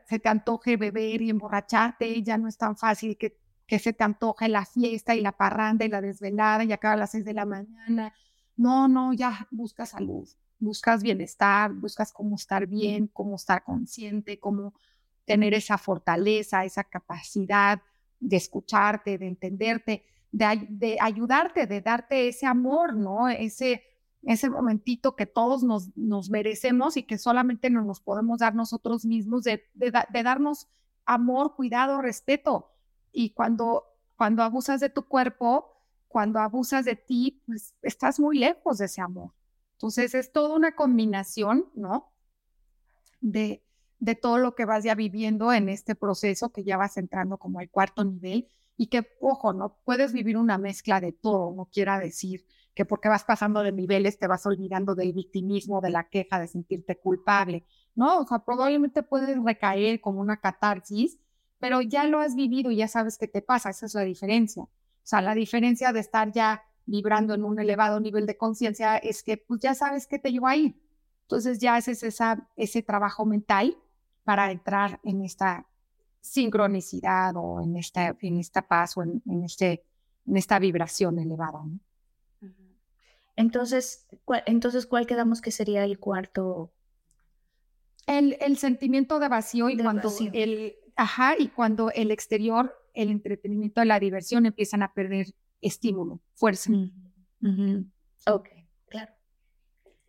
[0.06, 4.04] se te antoje beber y emborracharte, ya no es tan fácil que, que se te
[4.04, 7.46] antoje la fiesta y la parranda y la desvelada y acaba las seis de la
[7.46, 8.12] mañana.
[8.56, 10.28] No, no, ya buscas salud,
[10.58, 14.74] buscas bienestar, buscas cómo estar bien, cómo estar consciente, cómo
[15.26, 17.82] tener esa fortaleza, esa capacidad
[18.18, 23.28] de escucharte, de entenderte, de, ayudarte, de darte ese amor, ¿no?
[23.28, 23.82] Ese,
[24.22, 29.04] ese momentito que todos nos, nos merecemos y que solamente nos, nos podemos dar nosotros
[29.04, 30.68] mismos, de, de, darnos
[31.04, 32.70] amor, cuidado, respeto.
[33.12, 33.84] Y cuando,
[34.16, 35.72] cuando abusas de tu cuerpo,
[36.08, 39.32] cuando abusas de ti, pues estás muy lejos de ese amor.
[39.72, 42.12] Entonces es toda una combinación, ¿no?
[43.20, 43.65] De,
[43.98, 47.60] de todo lo que vas ya viviendo en este proceso que ya vas entrando como
[47.60, 51.98] al cuarto nivel y que, ojo, no puedes vivir una mezcla de todo, no quiera
[51.98, 52.44] decir
[52.74, 56.46] que porque vas pasando de niveles te vas olvidando del victimismo, de la queja, de
[56.46, 58.18] sentirte culpable, ¿no?
[58.18, 61.18] O sea, probablemente puedes recaer como una catarsis,
[61.58, 64.64] pero ya lo has vivido y ya sabes qué te pasa, esa es la diferencia.
[64.64, 64.70] O
[65.02, 69.38] sea, la diferencia de estar ya vibrando en un elevado nivel de conciencia es que
[69.38, 70.78] pues ya sabes qué te llevó ahí.
[71.22, 73.74] Entonces ya haces esa, ese trabajo mental
[74.26, 75.64] para entrar en esta
[76.20, 79.84] sincronicidad o en esta, en esta paz o en, este,
[80.26, 81.62] en esta vibración elevada.
[83.36, 86.72] Entonces, ¿cuál, entonces, ¿cuál quedamos que sería el cuarto?
[88.08, 93.84] El, el sentimiento de vacío y cuando el, ajá, y cuando el exterior, el entretenimiento
[93.84, 96.72] la diversión empiezan a perder estímulo, fuerza.
[98.26, 98.48] Ok,
[98.88, 99.12] claro.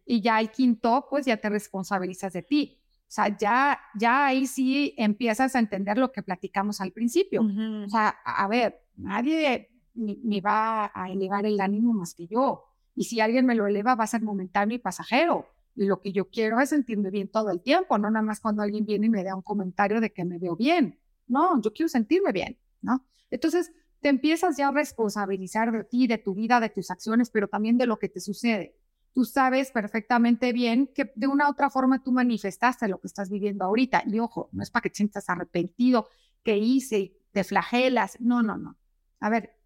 [0.05, 2.81] Y ya el quinto, pues ya te responsabilizas de ti.
[3.07, 7.41] O sea, ya, ya ahí sí empiezas a entender lo que platicamos al principio.
[7.41, 12.65] O sea, a, ver, nadie me, va a elevar el ánimo más que yo.
[12.95, 15.47] Y si alguien me lo eleva, va a ser momentáneo y pasajero.
[15.75, 18.61] Y lo que yo quiero es sentirme bien todo el tiempo, no nada más cuando
[18.61, 20.99] alguien viene y me da un comentario de que me veo bien.
[21.27, 23.05] No, yo quiero sentirme bien, ¿no?
[23.29, 27.47] Entonces, te empiezas ya a responsabilizar de ti, de tu vida, de tus acciones, pero
[27.47, 28.75] también de lo que te sucede.
[29.17, 33.31] Tú sabes perfectamente bien que de una u otra forma tú manifestaste lo que estás
[33.31, 34.03] viviendo ahorita.
[34.05, 36.07] Y ojo, no es para que te sientas arrepentido,
[36.43, 38.21] que hice te flagelas.
[38.21, 38.77] No, no, no.
[39.19, 39.57] A ver,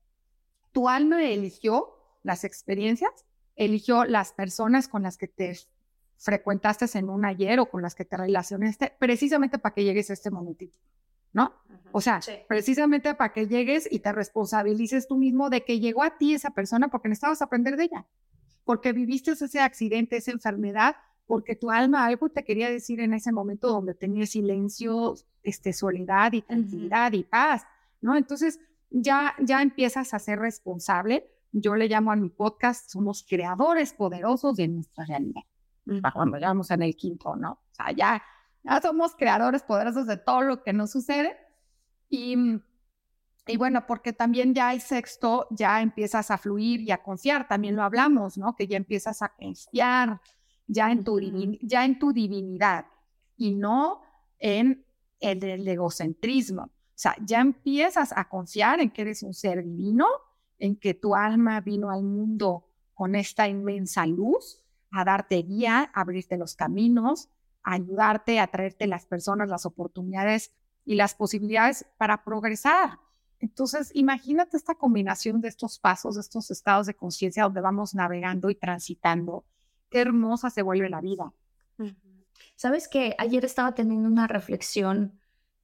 [0.71, 1.89] tu alma eligió
[2.23, 3.11] las experiencias,
[3.57, 5.59] eligió las personas con las que te
[6.15, 10.13] frecuentaste en un ayer o con las que te relacionaste, precisamente para que llegues a
[10.13, 10.79] este momentito,
[11.33, 11.51] ¿no?
[11.91, 16.17] O sea, precisamente para que llegues y te responsabilices tú mismo de que llegó a
[16.17, 18.07] ti esa persona porque necesitabas aprender de ella,
[18.71, 20.95] porque viviste ese accidente, esa enfermedad,
[21.25, 26.31] porque tu alma algo te quería decir en ese momento donde tenías silencio, este, soledad
[26.31, 27.63] y tranquilidad y paz,
[27.99, 28.15] ¿no?
[28.15, 31.29] Entonces ya, ya empiezas a ser responsable.
[31.51, 35.41] Yo le llamo a mi podcast, somos creadores poderosos de nuestra realidad.
[36.13, 37.51] Cuando llegamos en el quinto, ¿no?
[37.51, 38.23] O sea, ya,
[38.63, 41.35] ya somos creadores poderosos de todo lo que nos sucede.
[42.07, 42.37] Y,
[43.47, 47.75] y bueno, porque también ya el sexto, ya empiezas a fluir y a confiar, también
[47.75, 48.55] lo hablamos, ¿no?
[48.55, 50.21] Que ya empiezas a confiar
[50.67, 51.19] ya en tu,
[51.61, 52.85] ya en tu divinidad
[53.35, 54.01] y no
[54.39, 54.85] en
[55.19, 56.63] el, el egocentrismo.
[56.63, 60.07] O sea, ya empiezas a confiar en que eres un ser divino,
[60.59, 66.01] en que tu alma vino al mundo con esta inmensa luz a darte guía, a
[66.01, 67.29] abrirte los caminos,
[67.63, 70.53] a ayudarte, a traerte las personas, las oportunidades
[70.85, 72.99] y las posibilidades para progresar.
[73.41, 78.49] Entonces, imagínate esta combinación de estos pasos, de estos estados de conciencia donde vamos navegando
[78.51, 79.45] y transitando.
[79.89, 81.33] Qué hermosa se vuelve la vida.
[82.55, 85.19] Sabes que ayer estaba teniendo una reflexión,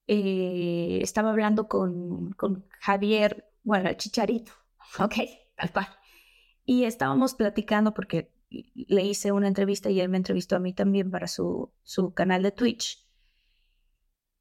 [0.07, 4.51] eh, estaba hablando con, con Javier, bueno, el chicharito,
[4.99, 5.15] ok,
[5.55, 5.87] tal cual.
[6.65, 11.11] Y estábamos platicando porque le hice una entrevista y él me entrevistó a mí también
[11.11, 13.06] para su, su canal de Twitch.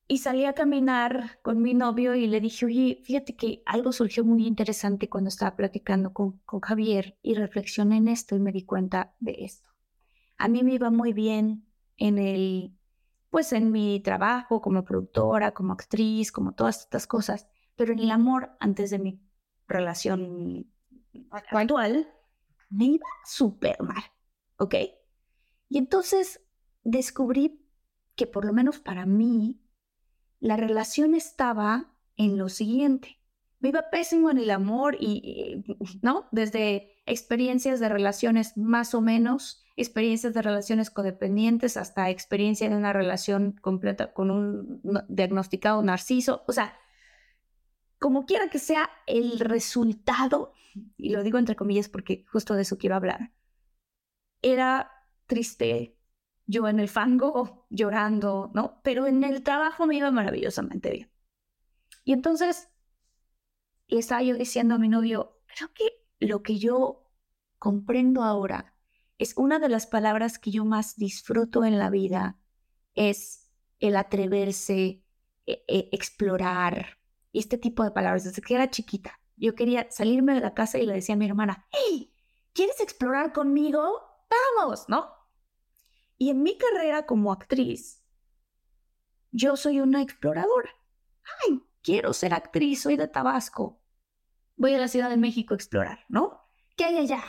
[0.08, 4.24] Y salí a caminar con mi novio y le dije, oye, fíjate que algo surgió
[4.24, 8.64] muy interesante cuando estaba platicando con, con Javier y reflexioné en esto y me di
[8.64, 9.70] cuenta de esto.
[10.38, 12.76] A mí me iba muy bien en el,
[13.30, 18.12] pues en mi trabajo como productora, como actriz, como todas estas cosas, pero en el
[18.12, 19.20] amor antes de mi
[19.66, 20.70] relación
[21.30, 22.08] actual,
[22.70, 24.02] me iba súper mal,
[24.58, 24.74] ¿ok?
[25.68, 26.42] Y entonces
[26.84, 27.66] descubrí
[28.14, 29.60] que por lo menos para mí,
[30.40, 33.20] la relación estaba en lo siguiente.
[33.58, 35.64] Me iba pésimo en el amor y,
[36.02, 36.28] ¿no?
[36.30, 42.92] Desde experiencias de relaciones más o menos, experiencias de relaciones codependientes, hasta experiencia en una
[42.92, 46.44] relación completa con un diagnosticado narciso.
[46.46, 46.78] O sea,
[47.98, 50.52] como quiera que sea el resultado,
[50.96, 53.32] y lo digo entre comillas porque justo de eso quiero hablar,
[54.42, 54.90] era
[55.26, 55.95] triste,
[56.46, 58.80] yo en el fango llorando, ¿no?
[58.82, 61.12] Pero en el trabajo me iba maravillosamente bien.
[62.04, 62.68] Y entonces
[63.88, 65.84] estaba yo diciendo a mi novio, creo que
[66.20, 67.10] lo que yo
[67.58, 68.74] comprendo ahora
[69.18, 72.38] es una de las palabras que yo más disfruto en la vida,
[72.94, 75.02] es el atreverse,
[75.46, 76.98] e, e, explorar,
[77.32, 78.24] este tipo de palabras.
[78.24, 81.26] Desde que era chiquita, yo quería salirme de la casa y le decía a mi
[81.26, 82.12] hermana, hey,
[82.52, 84.00] ¿quieres explorar conmigo?
[84.58, 85.15] Vamos, ¿no?
[86.18, 88.02] Y en mi carrera como actriz,
[89.30, 90.70] yo soy una exploradora.
[91.42, 93.82] Ay, quiero ser actriz, soy de Tabasco.
[94.56, 96.48] Voy a la Ciudad de México a explorar, ¿no?
[96.76, 97.22] ¿Qué hay allá?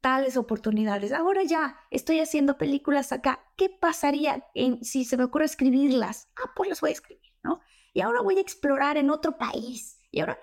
[0.00, 1.12] Tales oportunidades.
[1.12, 3.44] Ahora ya estoy haciendo películas acá.
[3.56, 6.28] ¿Qué pasaría en, si se me ocurre escribirlas?
[6.36, 7.60] Ah, pues las voy a escribir, ¿no?
[7.96, 9.98] y ahora voy a explorar en otro país.
[10.10, 10.38] Y ahora,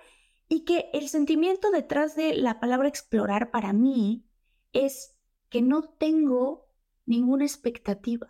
[0.48, 4.26] y que el sentimiento detrás de la palabra explorar para mí
[4.72, 5.16] es
[5.50, 6.63] que no tengo
[7.06, 8.28] ninguna expectativa.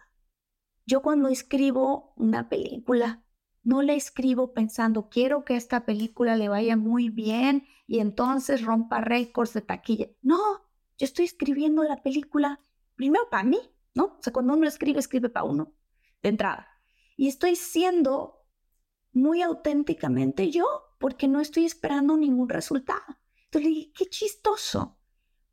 [0.87, 3.25] Yo cuando escribo una película,
[3.63, 9.01] no la escribo pensando, quiero que esta película le vaya muy bien y entonces rompa
[9.01, 10.09] récords de taquilla.
[10.21, 10.39] No,
[10.99, 12.61] yo estoy escribiendo la película
[12.95, 13.59] primero para mí,
[13.95, 14.05] ¿no?
[14.05, 15.75] O sea, cuando uno escribe, escribe para uno,
[16.23, 16.69] de entrada.
[17.17, 18.47] Y estoy siendo
[19.13, 20.67] muy auténticamente yo,
[20.99, 23.19] porque no estoy esperando ningún resultado.
[23.45, 24.99] Entonces le dije, qué chistoso,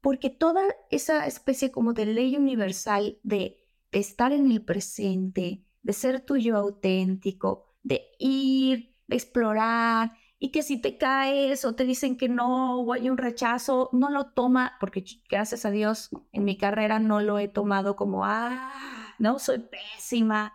[0.02, 3.58] porque toda esa especie como de ley universal de,
[3.91, 10.82] estar en el presente, de ser tuyo auténtico, de ir, de explorar, y que si
[10.82, 15.04] te caes o te dicen que no o hay un rechazo, no lo toma, porque
[15.30, 18.72] gracias a Dios en mi carrera no lo he tomado como, ah,
[19.20, 20.54] no, soy pésima,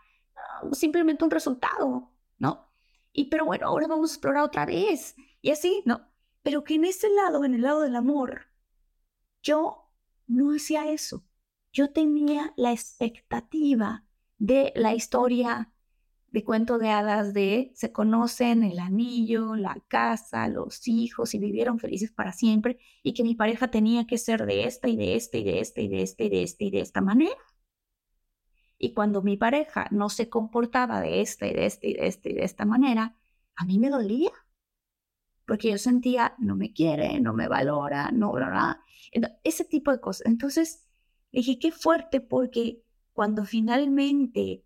[0.73, 2.67] simplemente un resultado, ¿no?
[3.13, 5.15] Y pero bueno, ahora vamos a explorar otra vez.
[5.41, 6.09] Y así, ¿no?
[6.43, 8.47] Pero que en ese lado, en el lado del amor,
[9.47, 9.93] yo
[10.27, 11.25] no hacía eso.
[11.73, 14.05] Yo tenía la expectativa
[14.39, 15.73] de la historia
[16.33, 21.79] de cuento de hadas de se conocen el anillo, la casa, los hijos y vivieron
[21.79, 25.39] felices para siempre y que mi pareja tenía que ser de esta y de esta
[25.39, 27.37] y de esta y de esta y de esta y de esta manera.
[28.79, 32.29] Y cuando mi pareja no se comportaba de esta y de esta y de esta
[32.29, 33.17] y de esta manera,
[33.55, 34.33] a mí me dolía.
[35.47, 38.83] Porque yo sentía, no me quiere, no me valora, no, bla,
[39.45, 40.27] ese tipo de cosas.
[40.27, 40.87] Entonces,
[41.33, 42.83] dije, qué fuerte, porque
[43.13, 44.65] cuando finalmente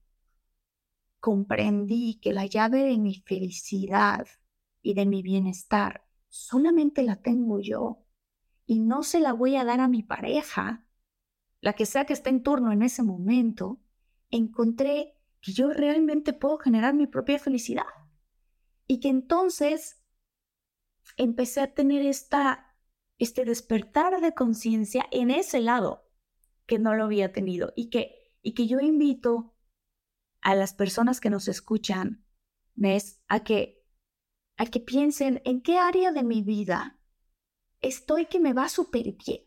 [1.20, 4.26] comprendí que la llave de mi felicidad
[4.83, 8.05] y de mi bienestar solamente la tengo yo
[8.66, 10.87] y no se la voy a dar a mi pareja,
[11.61, 13.81] la que sea que esté en turno en ese momento,
[14.31, 17.85] encontré que yo realmente puedo generar mi propia felicidad.
[18.87, 19.99] Y que entonces
[21.16, 22.76] empecé a tener esta,
[23.18, 26.09] este despertar de conciencia en ese lado
[26.66, 29.55] que no lo había tenido y que, y que yo invito
[30.40, 32.24] a las personas que nos escuchan
[32.80, 33.84] es a que,
[34.57, 36.98] a que piensen en qué área de mi vida
[37.80, 39.42] estoy que me va súper bien.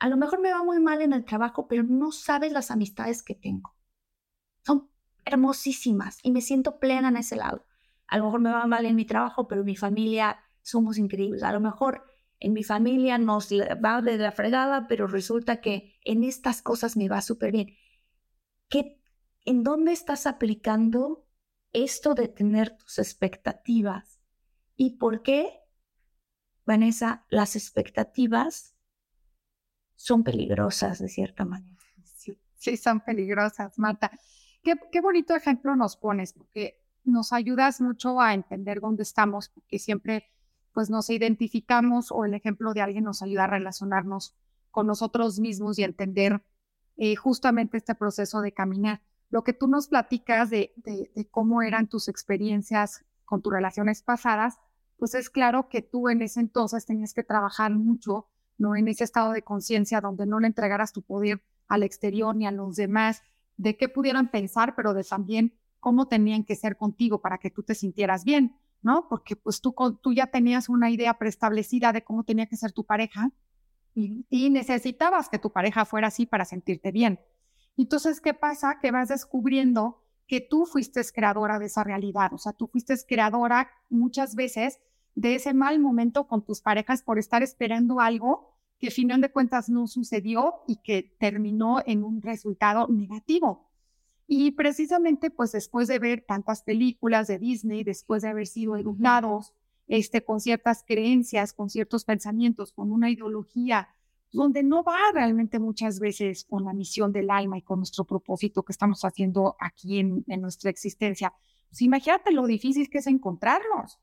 [0.00, 3.22] A lo mejor me va muy mal en el trabajo, pero no sabes las amistades
[3.22, 3.78] que tengo
[4.68, 4.90] son
[5.24, 7.64] hermosísimas y me siento plena en ese lado.
[8.06, 11.42] A lo mejor me va mal en mi trabajo, pero mi familia somos increíbles.
[11.42, 12.04] A lo mejor
[12.40, 17.08] en mi familia nos va de la fregada, pero resulta que en estas cosas me
[17.08, 17.76] va súper bien.
[18.68, 19.00] ¿Qué,
[19.44, 21.26] ¿En dónde estás aplicando
[21.72, 24.20] esto de tener tus expectativas?
[24.76, 25.60] ¿Y por qué,
[26.64, 28.76] Vanessa, las expectativas
[29.96, 31.78] son peligrosas de cierta manera?
[32.58, 34.10] Sí, son peligrosas, Marta.
[34.62, 40.28] Qué, bonito ejemplo nos pones, porque nos ayudas mucho a entender dónde estamos, porque siempre
[40.78, 44.36] pues nos identificamos o el ejemplo de alguien nos ayuda a relacionarnos
[44.70, 46.40] con nosotros mismos y entender
[46.96, 49.02] eh, justamente este proceso de caminar.
[49.28, 50.72] Lo que tú nos platicas de,
[51.32, 54.60] cómo eran tus experiencias con tus relaciones pasadas,
[54.98, 58.76] pues es claro que tú en ese entonces tenías que trabajar mucho, ¿no?
[58.76, 62.52] En ese estado de conciencia donde no le entregaras tu poder al exterior ni a
[62.52, 63.22] los demás,
[63.56, 67.64] de qué pudieran pensar, pero de también cómo tenían que ser contigo para que tú
[67.64, 69.08] te sintieras bien, ¿no?
[69.08, 72.84] Porque pues tú, tú ya tenías una idea preestablecida de cómo tenía que ser tu
[72.84, 73.30] pareja
[73.94, 77.20] y, y necesitabas que tu pareja fuera así para sentirte bien.
[77.76, 78.78] Entonces, ¿qué pasa?
[78.80, 83.70] Que vas descubriendo que tú fuiste creadora de esa realidad, o sea, tú fuiste creadora
[83.88, 84.78] muchas veces
[85.14, 89.68] de ese mal momento con tus parejas por estar esperando algo que final de cuentas
[89.68, 93.67] no sucedió y que terminó en un resultado negativo.
[94.30, 99.54] Y precisamente, pues después de ver tantas películas de Disney, después de haber sido educados
[99.86, 103.88] este, con ciertas creencias, con ciertos pensamientos, con una ideología,
[104.30, 108.62] donde no va realmente muchas veces con la misión del alma y con nuestro propósito
[108.62, 111.32] que estamos haciendo aquí en, en nuestra existencia.
[111.70, 113.98] Pues imagínate lo difícil que es encontrarnos,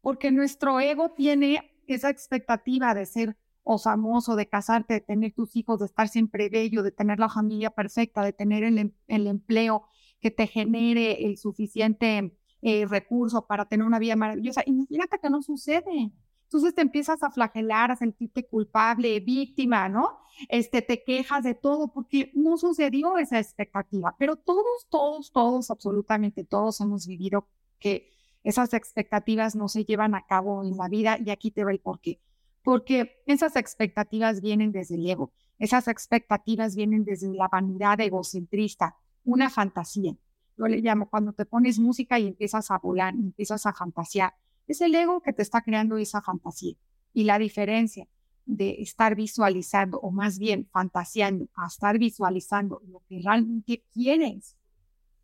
[0.00, 3.36] porque nuestro ego tiene esa expectativa de ser
[3.68, 7.28] o famoso, de casarte, de tener tus hijos, de estar siempre bello, de tener la
[7.28, 9.82] familia perfecta, de tener el, em, empleo
[10.20, 14.62] que te genere el suficiente eh, recurso para tener una vida maravillosa.
[14.66, 16.12] Imagínate que no sucede.
[16.44, 20.20] Entonces te empiezas a flagelar, a sentirte culpable, víctima, ¿no?
[20.48, 24.14] Este, te quejas de todo porque no sucedió esa expectativa.
[24.16, 27.48] Pero todos, todos, todos, absolutamente todos hemos vivido
[27.80, 28.12] que
[28.44, 31.80] esas expectativas no se llevan a cabo en la vida y aquí te va el
[31.80, 32.20] porqué
[32.66, 39.50] porque esas expectativas vienen desde el ego, esas expectativas vienen desde la vanidad egocentrista, una
[39.50, 40.16] fantasía.
[40.58, 44.34] Yo le llamo cuando te pones música y empiezas a volar, empiezas a fantasear.
[44.66, 46.74] Es el ego que te está creando esa fantasía.
[47.12, 48.08] Y la diferencia
[48.46, 54.56] de estar visualizando, o más bien fantaseando, a estar visualizando lo que realmente quieres,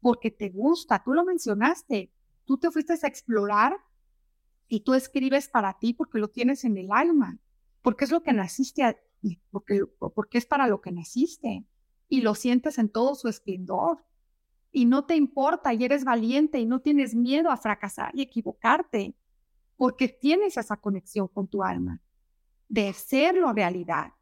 [0.00, 2.12] porque te gusta, tú lo mencionaste,
[2.44, 3.74] tú te fuiste a explorar
[4.72, 7.36] y tú escribes para ti porque lo tienes en el alma,
[7.82, 8.96] porque es lo que naciste,
[9.50, 11.66] porque, porque es para lo que naciste
[12.08, 14.02] y lo sientes en todo su esplendor
[14.70, 19.14] y no te importa y eres valiente y no tienes miedo a fracasar y equivocarte
[19.76, 22.00] porque tienes esa conexión con tu alma
[22.66, 24.14] de serlo realidad.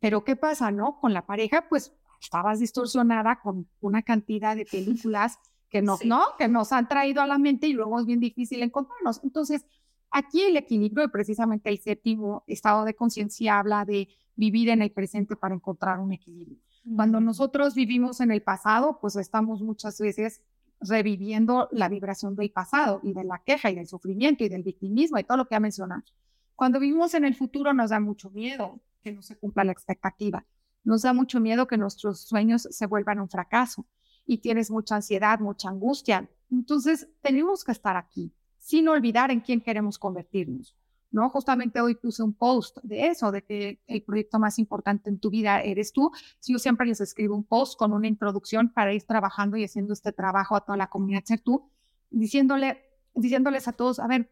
[0.00, 1.00] Pero ¿qué pasa, no?
[1.00, 5.38] Con la pareja, pues estabas distorsionada con una cantidad de películas
[5.68, 6.22] que nos, ¿no?
[6.38, 9.20] Que nos han traído a la mente y luego es bien difícil encontrarnos.
[9.22, 9.64] Entonces,
[10.10, 14.92] aquí el equilibrio y precisamente el séptimo estado de conciencia habla de vivir en el
[14.92, 16.58] presente para encontrar un equilibrio.
[16.96, 20.40] Cuando nosotros vivimos en el pasado, pues estamos muchas veces
[20.80, 25.18] reviviendo la vibración del pasado y de la queja y del sufrimiento y del victimismo
[25.18, 26.02] y todo lo que ha mencionado.
[26.54, 30.44] Cuando vivimos en el futuro nos da mucho miedo que no se cumpla la expectativa.
[30.84, 33.86] Nos da mucho miedo que nuestros sueños se vuelvan un fracaso.
[34.28, 36.28] Y tienes mucha ansiedad, mucha angustia.
[36.52, 40.76] Entonces, tenemos que estar aquí, sin olvidar en quién queremos convertirnos.
[41.10, 41.30] ¿no?
[41.30, 45.30] Justamente hoy puse un post de eso, de que el proyecto más importante en tu
[45.30, 46.10] vida eres tú.
[46.46, 50.12] Yo siempre les escribo un post con una introducción para ir trabajando y haciendo este
[50.12, 51.70] trabajo a toda la comunidad ser tú,
[52.10, 52.82] diciéndole,
[53.14, 54.30] diciéndoles a todos, a ver,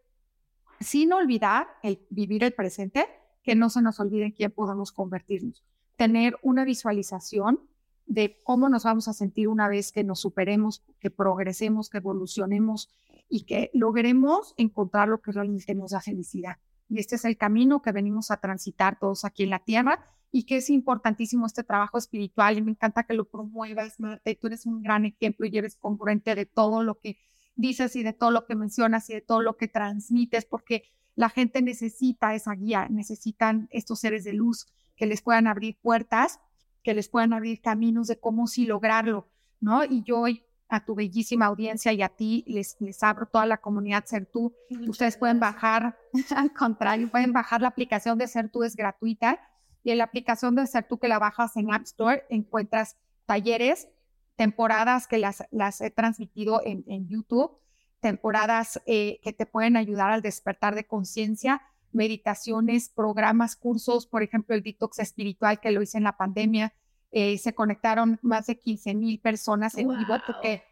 [0.78, 3.07] sin olvidar el vivir el presente,
[3.42, 5.64] que no se nos olvide en quién podemos convertirnos.
[5.97, 7.61] Tener una visualización
[8.07, 12.88] de cómo nos vamos a sentir una vez que nos superemos, que progresemos, que evolucionemos
[13.28, 16.59] y que logremos encontrar lo que realmente nos da felicidad.
[16.88, 20.44] Y este es el camino que venimos a transitar todos aquí en la Tierra y
[20.44, 24.46] que es importantísimo este trabajo espiritual y me encanta que lo promuevas, Marta, y tú
[24.46, 27.18] eres un gran ejemplo y eres congruente de todo lo que
[27.57, 30.84] dices y de todo lo que mencionas y de todo lo que transmites, porque
[31.14, 36.38] la gente necesita esa guía, necesitan estos seres de luz que les puedan abrir puertas,
[36.87, 39.26] que les puedan abrir caminos de cómo sí lograrlo,
[39.59, 39.82] ¿no?
[39.82, 43.57] Y yo hoy a tu bellísima audiencia y a ti les, les abro toda la
[43.57, 44.55] comunidad Ser Tú.
[44.87, 45.99] Ustedes pueden bajar,
[46.37, 49.41] al contrario, pueden bajar la aplicación de Ser Tú, es gratuita.
[49.82, 53.89] Y en la aplicación de Ser Tú que la bajas en App Store encuentras talleres,
[54.37, 57.51] temporadas que las, las he transmitido en, en YouTube,
[57.99, 61.62] temporadas eh, que te pueden ayudar al despertar de conciencia,
[61.93, 66.74] meditaciones, programas, cursos, por ejemplo, el detox espiritual que lo hice en la pandemia,
[67.12, 70.64] eh, se conectaron más de 15 mil personas en vivo, porque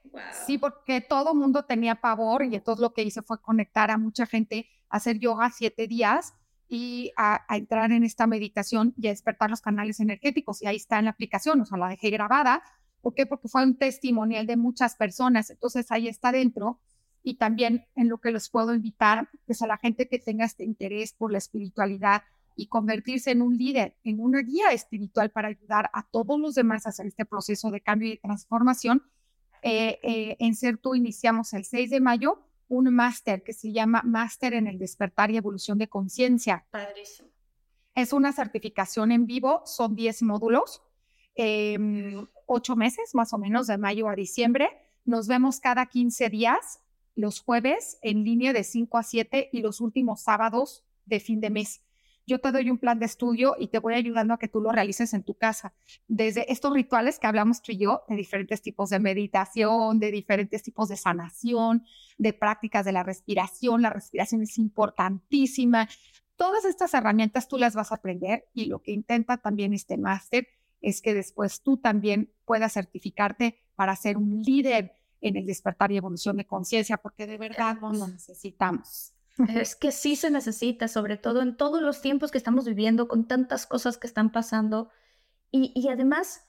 [0.47, 3.99] sí, porque todo el mundo tenía pavor y entonces lo que hice fue conectar a
[3.99, 6.35] mucha gente a hacer yoga siete días
[6.69, 10.61] y a, entrar en esta meditación y a despertar los canales energéticos.
[10.63, 12.63] Y ahí está en la aplicación, o sea, la dejé grabada.
[13.01, 13.27] ¿Por qué?
[13.27, 15.51] Porque fue un testimonial de muchas personas.
[15.51, 16.81] Entonces ahí está dentro.
[17.25, 20.63] Y también en lo que les puedo invitar es a la gente que tenga este
[20.65, 22.23] interés por la espiritualidad,
[22.57, 26.87] y convertirse en un líder, en una guía espiritual para ayudar a todos los demás
[26.87, 29.03] a hacer este proceso de cambio y transformación.
[29.63, 34.55] Eh, eh, en CERTU iniciamos el 6 de mayo un máster que se llama Máster
[34.55, 36.65] en el Despertar y Evolución de Conciencia.
[36.71, 37.29] Padrísimo.
[37.95, 40.83] Es una certificación en vivo, son 10 módulos,
[41.37, 41.79] eh,
[42.47, 44.71] ocho meses más o menos, de mayo a diciembre.
[45.05, 46.81] Nos vemos cada 15 días,
[47.15, 51.51] los jueves en línea de 5 a 7 y los últimos sábados de fin de
[51.51, 51.85] mes
[52.27, 54.73] yo te doy un plan de estudio y te voy ayudando a que tú lo
[54.73, 55.75] realices en tu casa.
[56.09, 60.63] Desde estos rituales que hablamos tú y yo, de diferentes tipos de meditación, de diferentes
[60.63, 61.85] tipos de sanación,
[62.17, 63.83] de prácticas de la respiración.
[63.83, 65.89] La respiración es importantísima.
[66.37, 70.49] Todas estas herramientas tú las vas a aprender y lo que intenta también este máster
[70.81, 74.95] es que después tú también puedas certificarte para ser un líder
[75.25, 79.15] en el despertar y evolución de conciencia, porque de verdad no lo necesitamos.
[79.49, 83.27] Es que sí se necesita, sobre todo en todos los tiempos que estamos viviendo, con
[83.27, 84.91] tantas cosas que están pasando.
[85.51, 86.47] Y, además,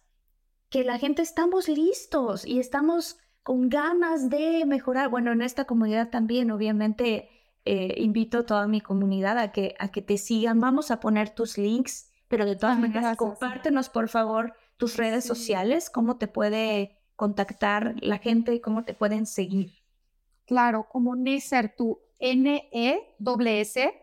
[0.69, 5.09] que la gente estamos listos y estamos con ganas de mejorar.
[5.09, 7.29] Bueno, en esta comunidad también, obviamente,
[7.63, 10.59] eh, invito a toda mi comunidad a que, a que te sigan.
[10.59, 15.89] Vamos a poner tus links, pero de todas maneras, compártenos, por favor, tus redes sociales,
[15.89, 19.73] cómo te puede contactar la gente y cómo te pueden seguir.
[20.45, 23.93] Claro, como Neser, tu N-E-S,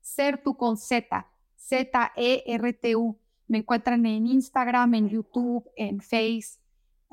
[0.00, 3.18] Sertu con Z, Z-E-R-T-U.
[3.48, 6.58] Me encuentran en Instagram, en YouTube, en Face.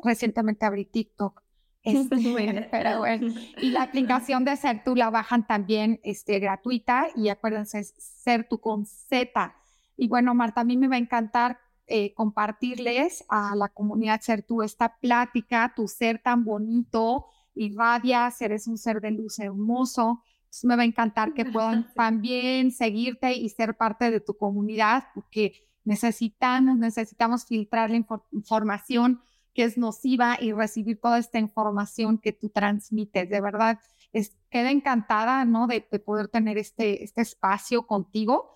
[0.04, 1.44] Recientemente abrí TikTok.
[1.88, 3.34] Este, pero bueno.
[3.62, 8.86] Y la aplicación de Sertu la bajan también este, gratuita y acuérdense, es Sertu con
[8.86, 9.56] Z.
[9.96, 14.62] Y bueno, Marta, a mí me va a encantar eh, compartirles a la comunidad Sertu
[14.62, 17.26] esta plática, tu ser tan bonito,
[17.56, 20.22] irradias, eres un ser de luz hermoso,
[20.64, 25.66] me va a encantar que puedan también seguirte y ser parte de tu comunidad, porque
[25.84, 29.22] necesitamos, necesitamos filtrar la información
[29.54, 33.30] que es nociva y recibir toda esta información que tú transmites.
[33.30, 33.80] De verdad,
[34.14, 35.68] es, queda encantada, ¿no?
[35.68, 38.56] De, poder tener este, este espacio contigo.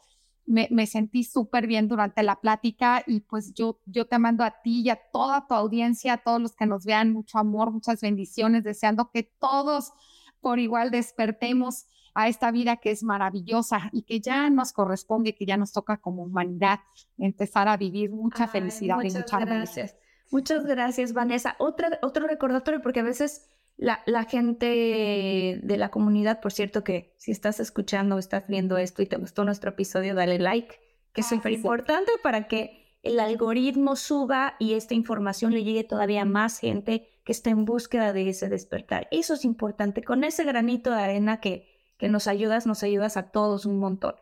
[0.51, 4.61] Me, me sentí súper bien durante la plática y pues yo, yo te mando a
[4.61, 8.01] ti y a toda tu audiencia, a todos los que nos vean, mucho amor, muchas
[8.01, 9.93] bendiciones, deseando que todos
[10.41, 15.45] por igual despertemos a esta vida que es maravillosa y que ya nos corresponde, que
[15.45, 16.79] ya nos toca como humanidad
[17.17, 19.95] empezar a vivir mucha felicidad y mucha gracias.
[20.31, 21.55] Muchas gracias, Vanessa.
[21.59, 23.49] Otra, otro recordatorio, porque a veces
[23.81, 28.77] la, la, gente de la comunidad, por cierto, que si estás escuchando o estás viendo
[28.77, 30.75] esto y te gustó nuestro episodio, dale like,
[31.13, 36.21] que es súper importante para que el algoritmo suba y esta información le llegue todavía
[36.21, 39.07] a más gente que está en búsqueda de ese despertar.
[39.09, 40.03] Eso es importante.
[40.03, 41.67] Con ese granito de arena que,
[41.97, 44.13] que nos ayudas, nos ayudas a todos un montón.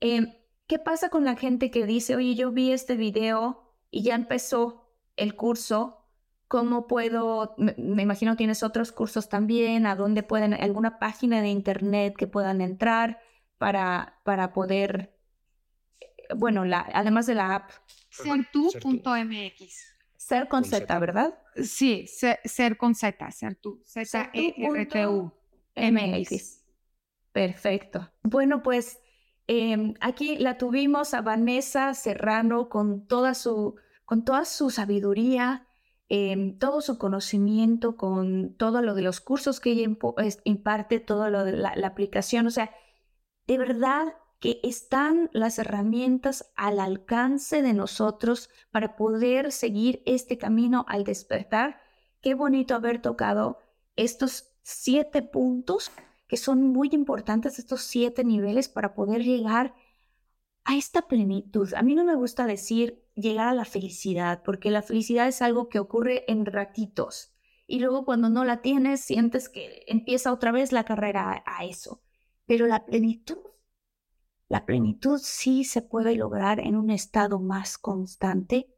[0.00, 0.34] Em,
[0.66, 4.92] ¿Qué pasa con la gente que dice, oye, yo vi este video y ya empezó
[5.16, 5.97] el curso,
[6.48, 11.48] ¿Cómo puedo, me, me, imagino tienes otros cursos también, a dónde pueden, alguna página de
[11.48, 13.20] internet que puedan entrar
[13.58, 15.14] para, para poder,
[16.34, 17.70] bueno, la, además de la app.
[18.08, 19.98] Sertu.mx.
[20.16, 21.38] Ser con, Z, ¿verdad?
[21.62, 25.32] Sí, ser, con Z, Sertu, Z-E-R-T-U.
[25.76, 26.64] MX.
[27.32, 28.10] Perfecto.
[28.22, 29.00] Bueno, pues
[29.46, 35.67] em, aquí la tuvimos a Vanessa Serrano con toda su, con toda su sabiduría,
[36.08, 39.88] em, todo su conocimiento, con todo lo de los cursos que ella
[40.44, 42.46] imparte, todo lo de la, la aplicación.
[42.46, 42.70] O sea,
[43.46, 50.84] de verdad que están las herramientas al alcance de nosotros para poder seguir este camino
[50.88, 51.80] al despertar.
[52.20, 53.58] Qué bonito haber tocado
[53.96, 55.90] estos siete puntos
[56.28, 59.74] que son muy importantes, estos siete niveles para poder llegar
[60.64, 61.72] a esta plenitud.
[61.74, 65.68] A mí no me gusta decir llegar a la felicidad, porque la felicidad es algo
[65.68, 67.34] que ocurre en ratitos.
[67.66, 72.02] Y luego cuando no la tienes, sientes que empieza otra vez la carrera a eso.
[72.46, 73.38] Pero la plenitud
[74.48, 78.74] la plenitud sí se puede lograr en un estado más constante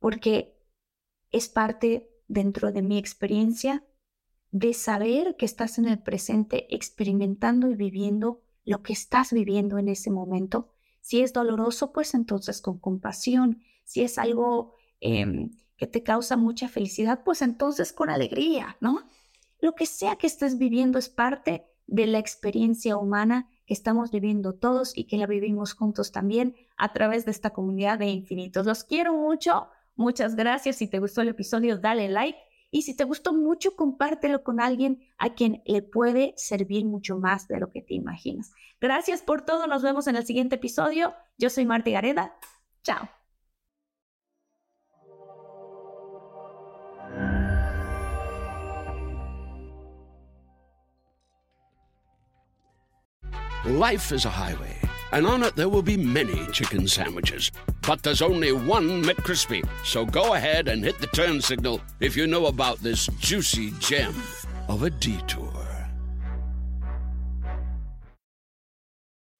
[0.00, 0.58] porque
[1.30, 3.84] es parte dentro de mi experiencia
[4.50, 9.88] de saber que estás en el presente experimentando y viviendo lo que estás viviendo en
[9.88, 10.73] ese momento.
[11.04, 13.62] Si es doloroso, pues entonces con compasión.
[13.84, 19.02] Si es algo em, que te causa mucha felicidad, pues entonces con alegría, ¿no?
[19.60, 24.54] Lo que sea que estés viviendo es parte de la experiencia humana que estamos viviendo
[24.54, 28.64] todos y que la vivimos juntos también a través de esta comunidad de infinitos.
[28.64, 30.76] Los quiero mucho, muchas gracias.
[30.76, 32.38] Si te gustó el episodio, dale like.
[32.70, 37.46] Y si te gustó mucho, compártelo con alguien a quien le puede servir mucho más
[37.46, 38.52] de lo que te imaginas.
[38.84, 39.66] Gracias por todo.
[39.66, 41.14] Nos vemos en el siguiente episodio.
[41.38, 42.34] Yo soy Marta Gareda.
[42.82, 43.08] Chao.
[53.64, 54.76] Life is a highway,
[55.12, 57.50] and on it there will be many chicken sandwiches.
[57.86, 59.66] But there's only one McCrispy.
[59.82, 64.12] So go ahead and hit the turn signal if you know about this juicy gem
[64.68, 65.63] of a detour.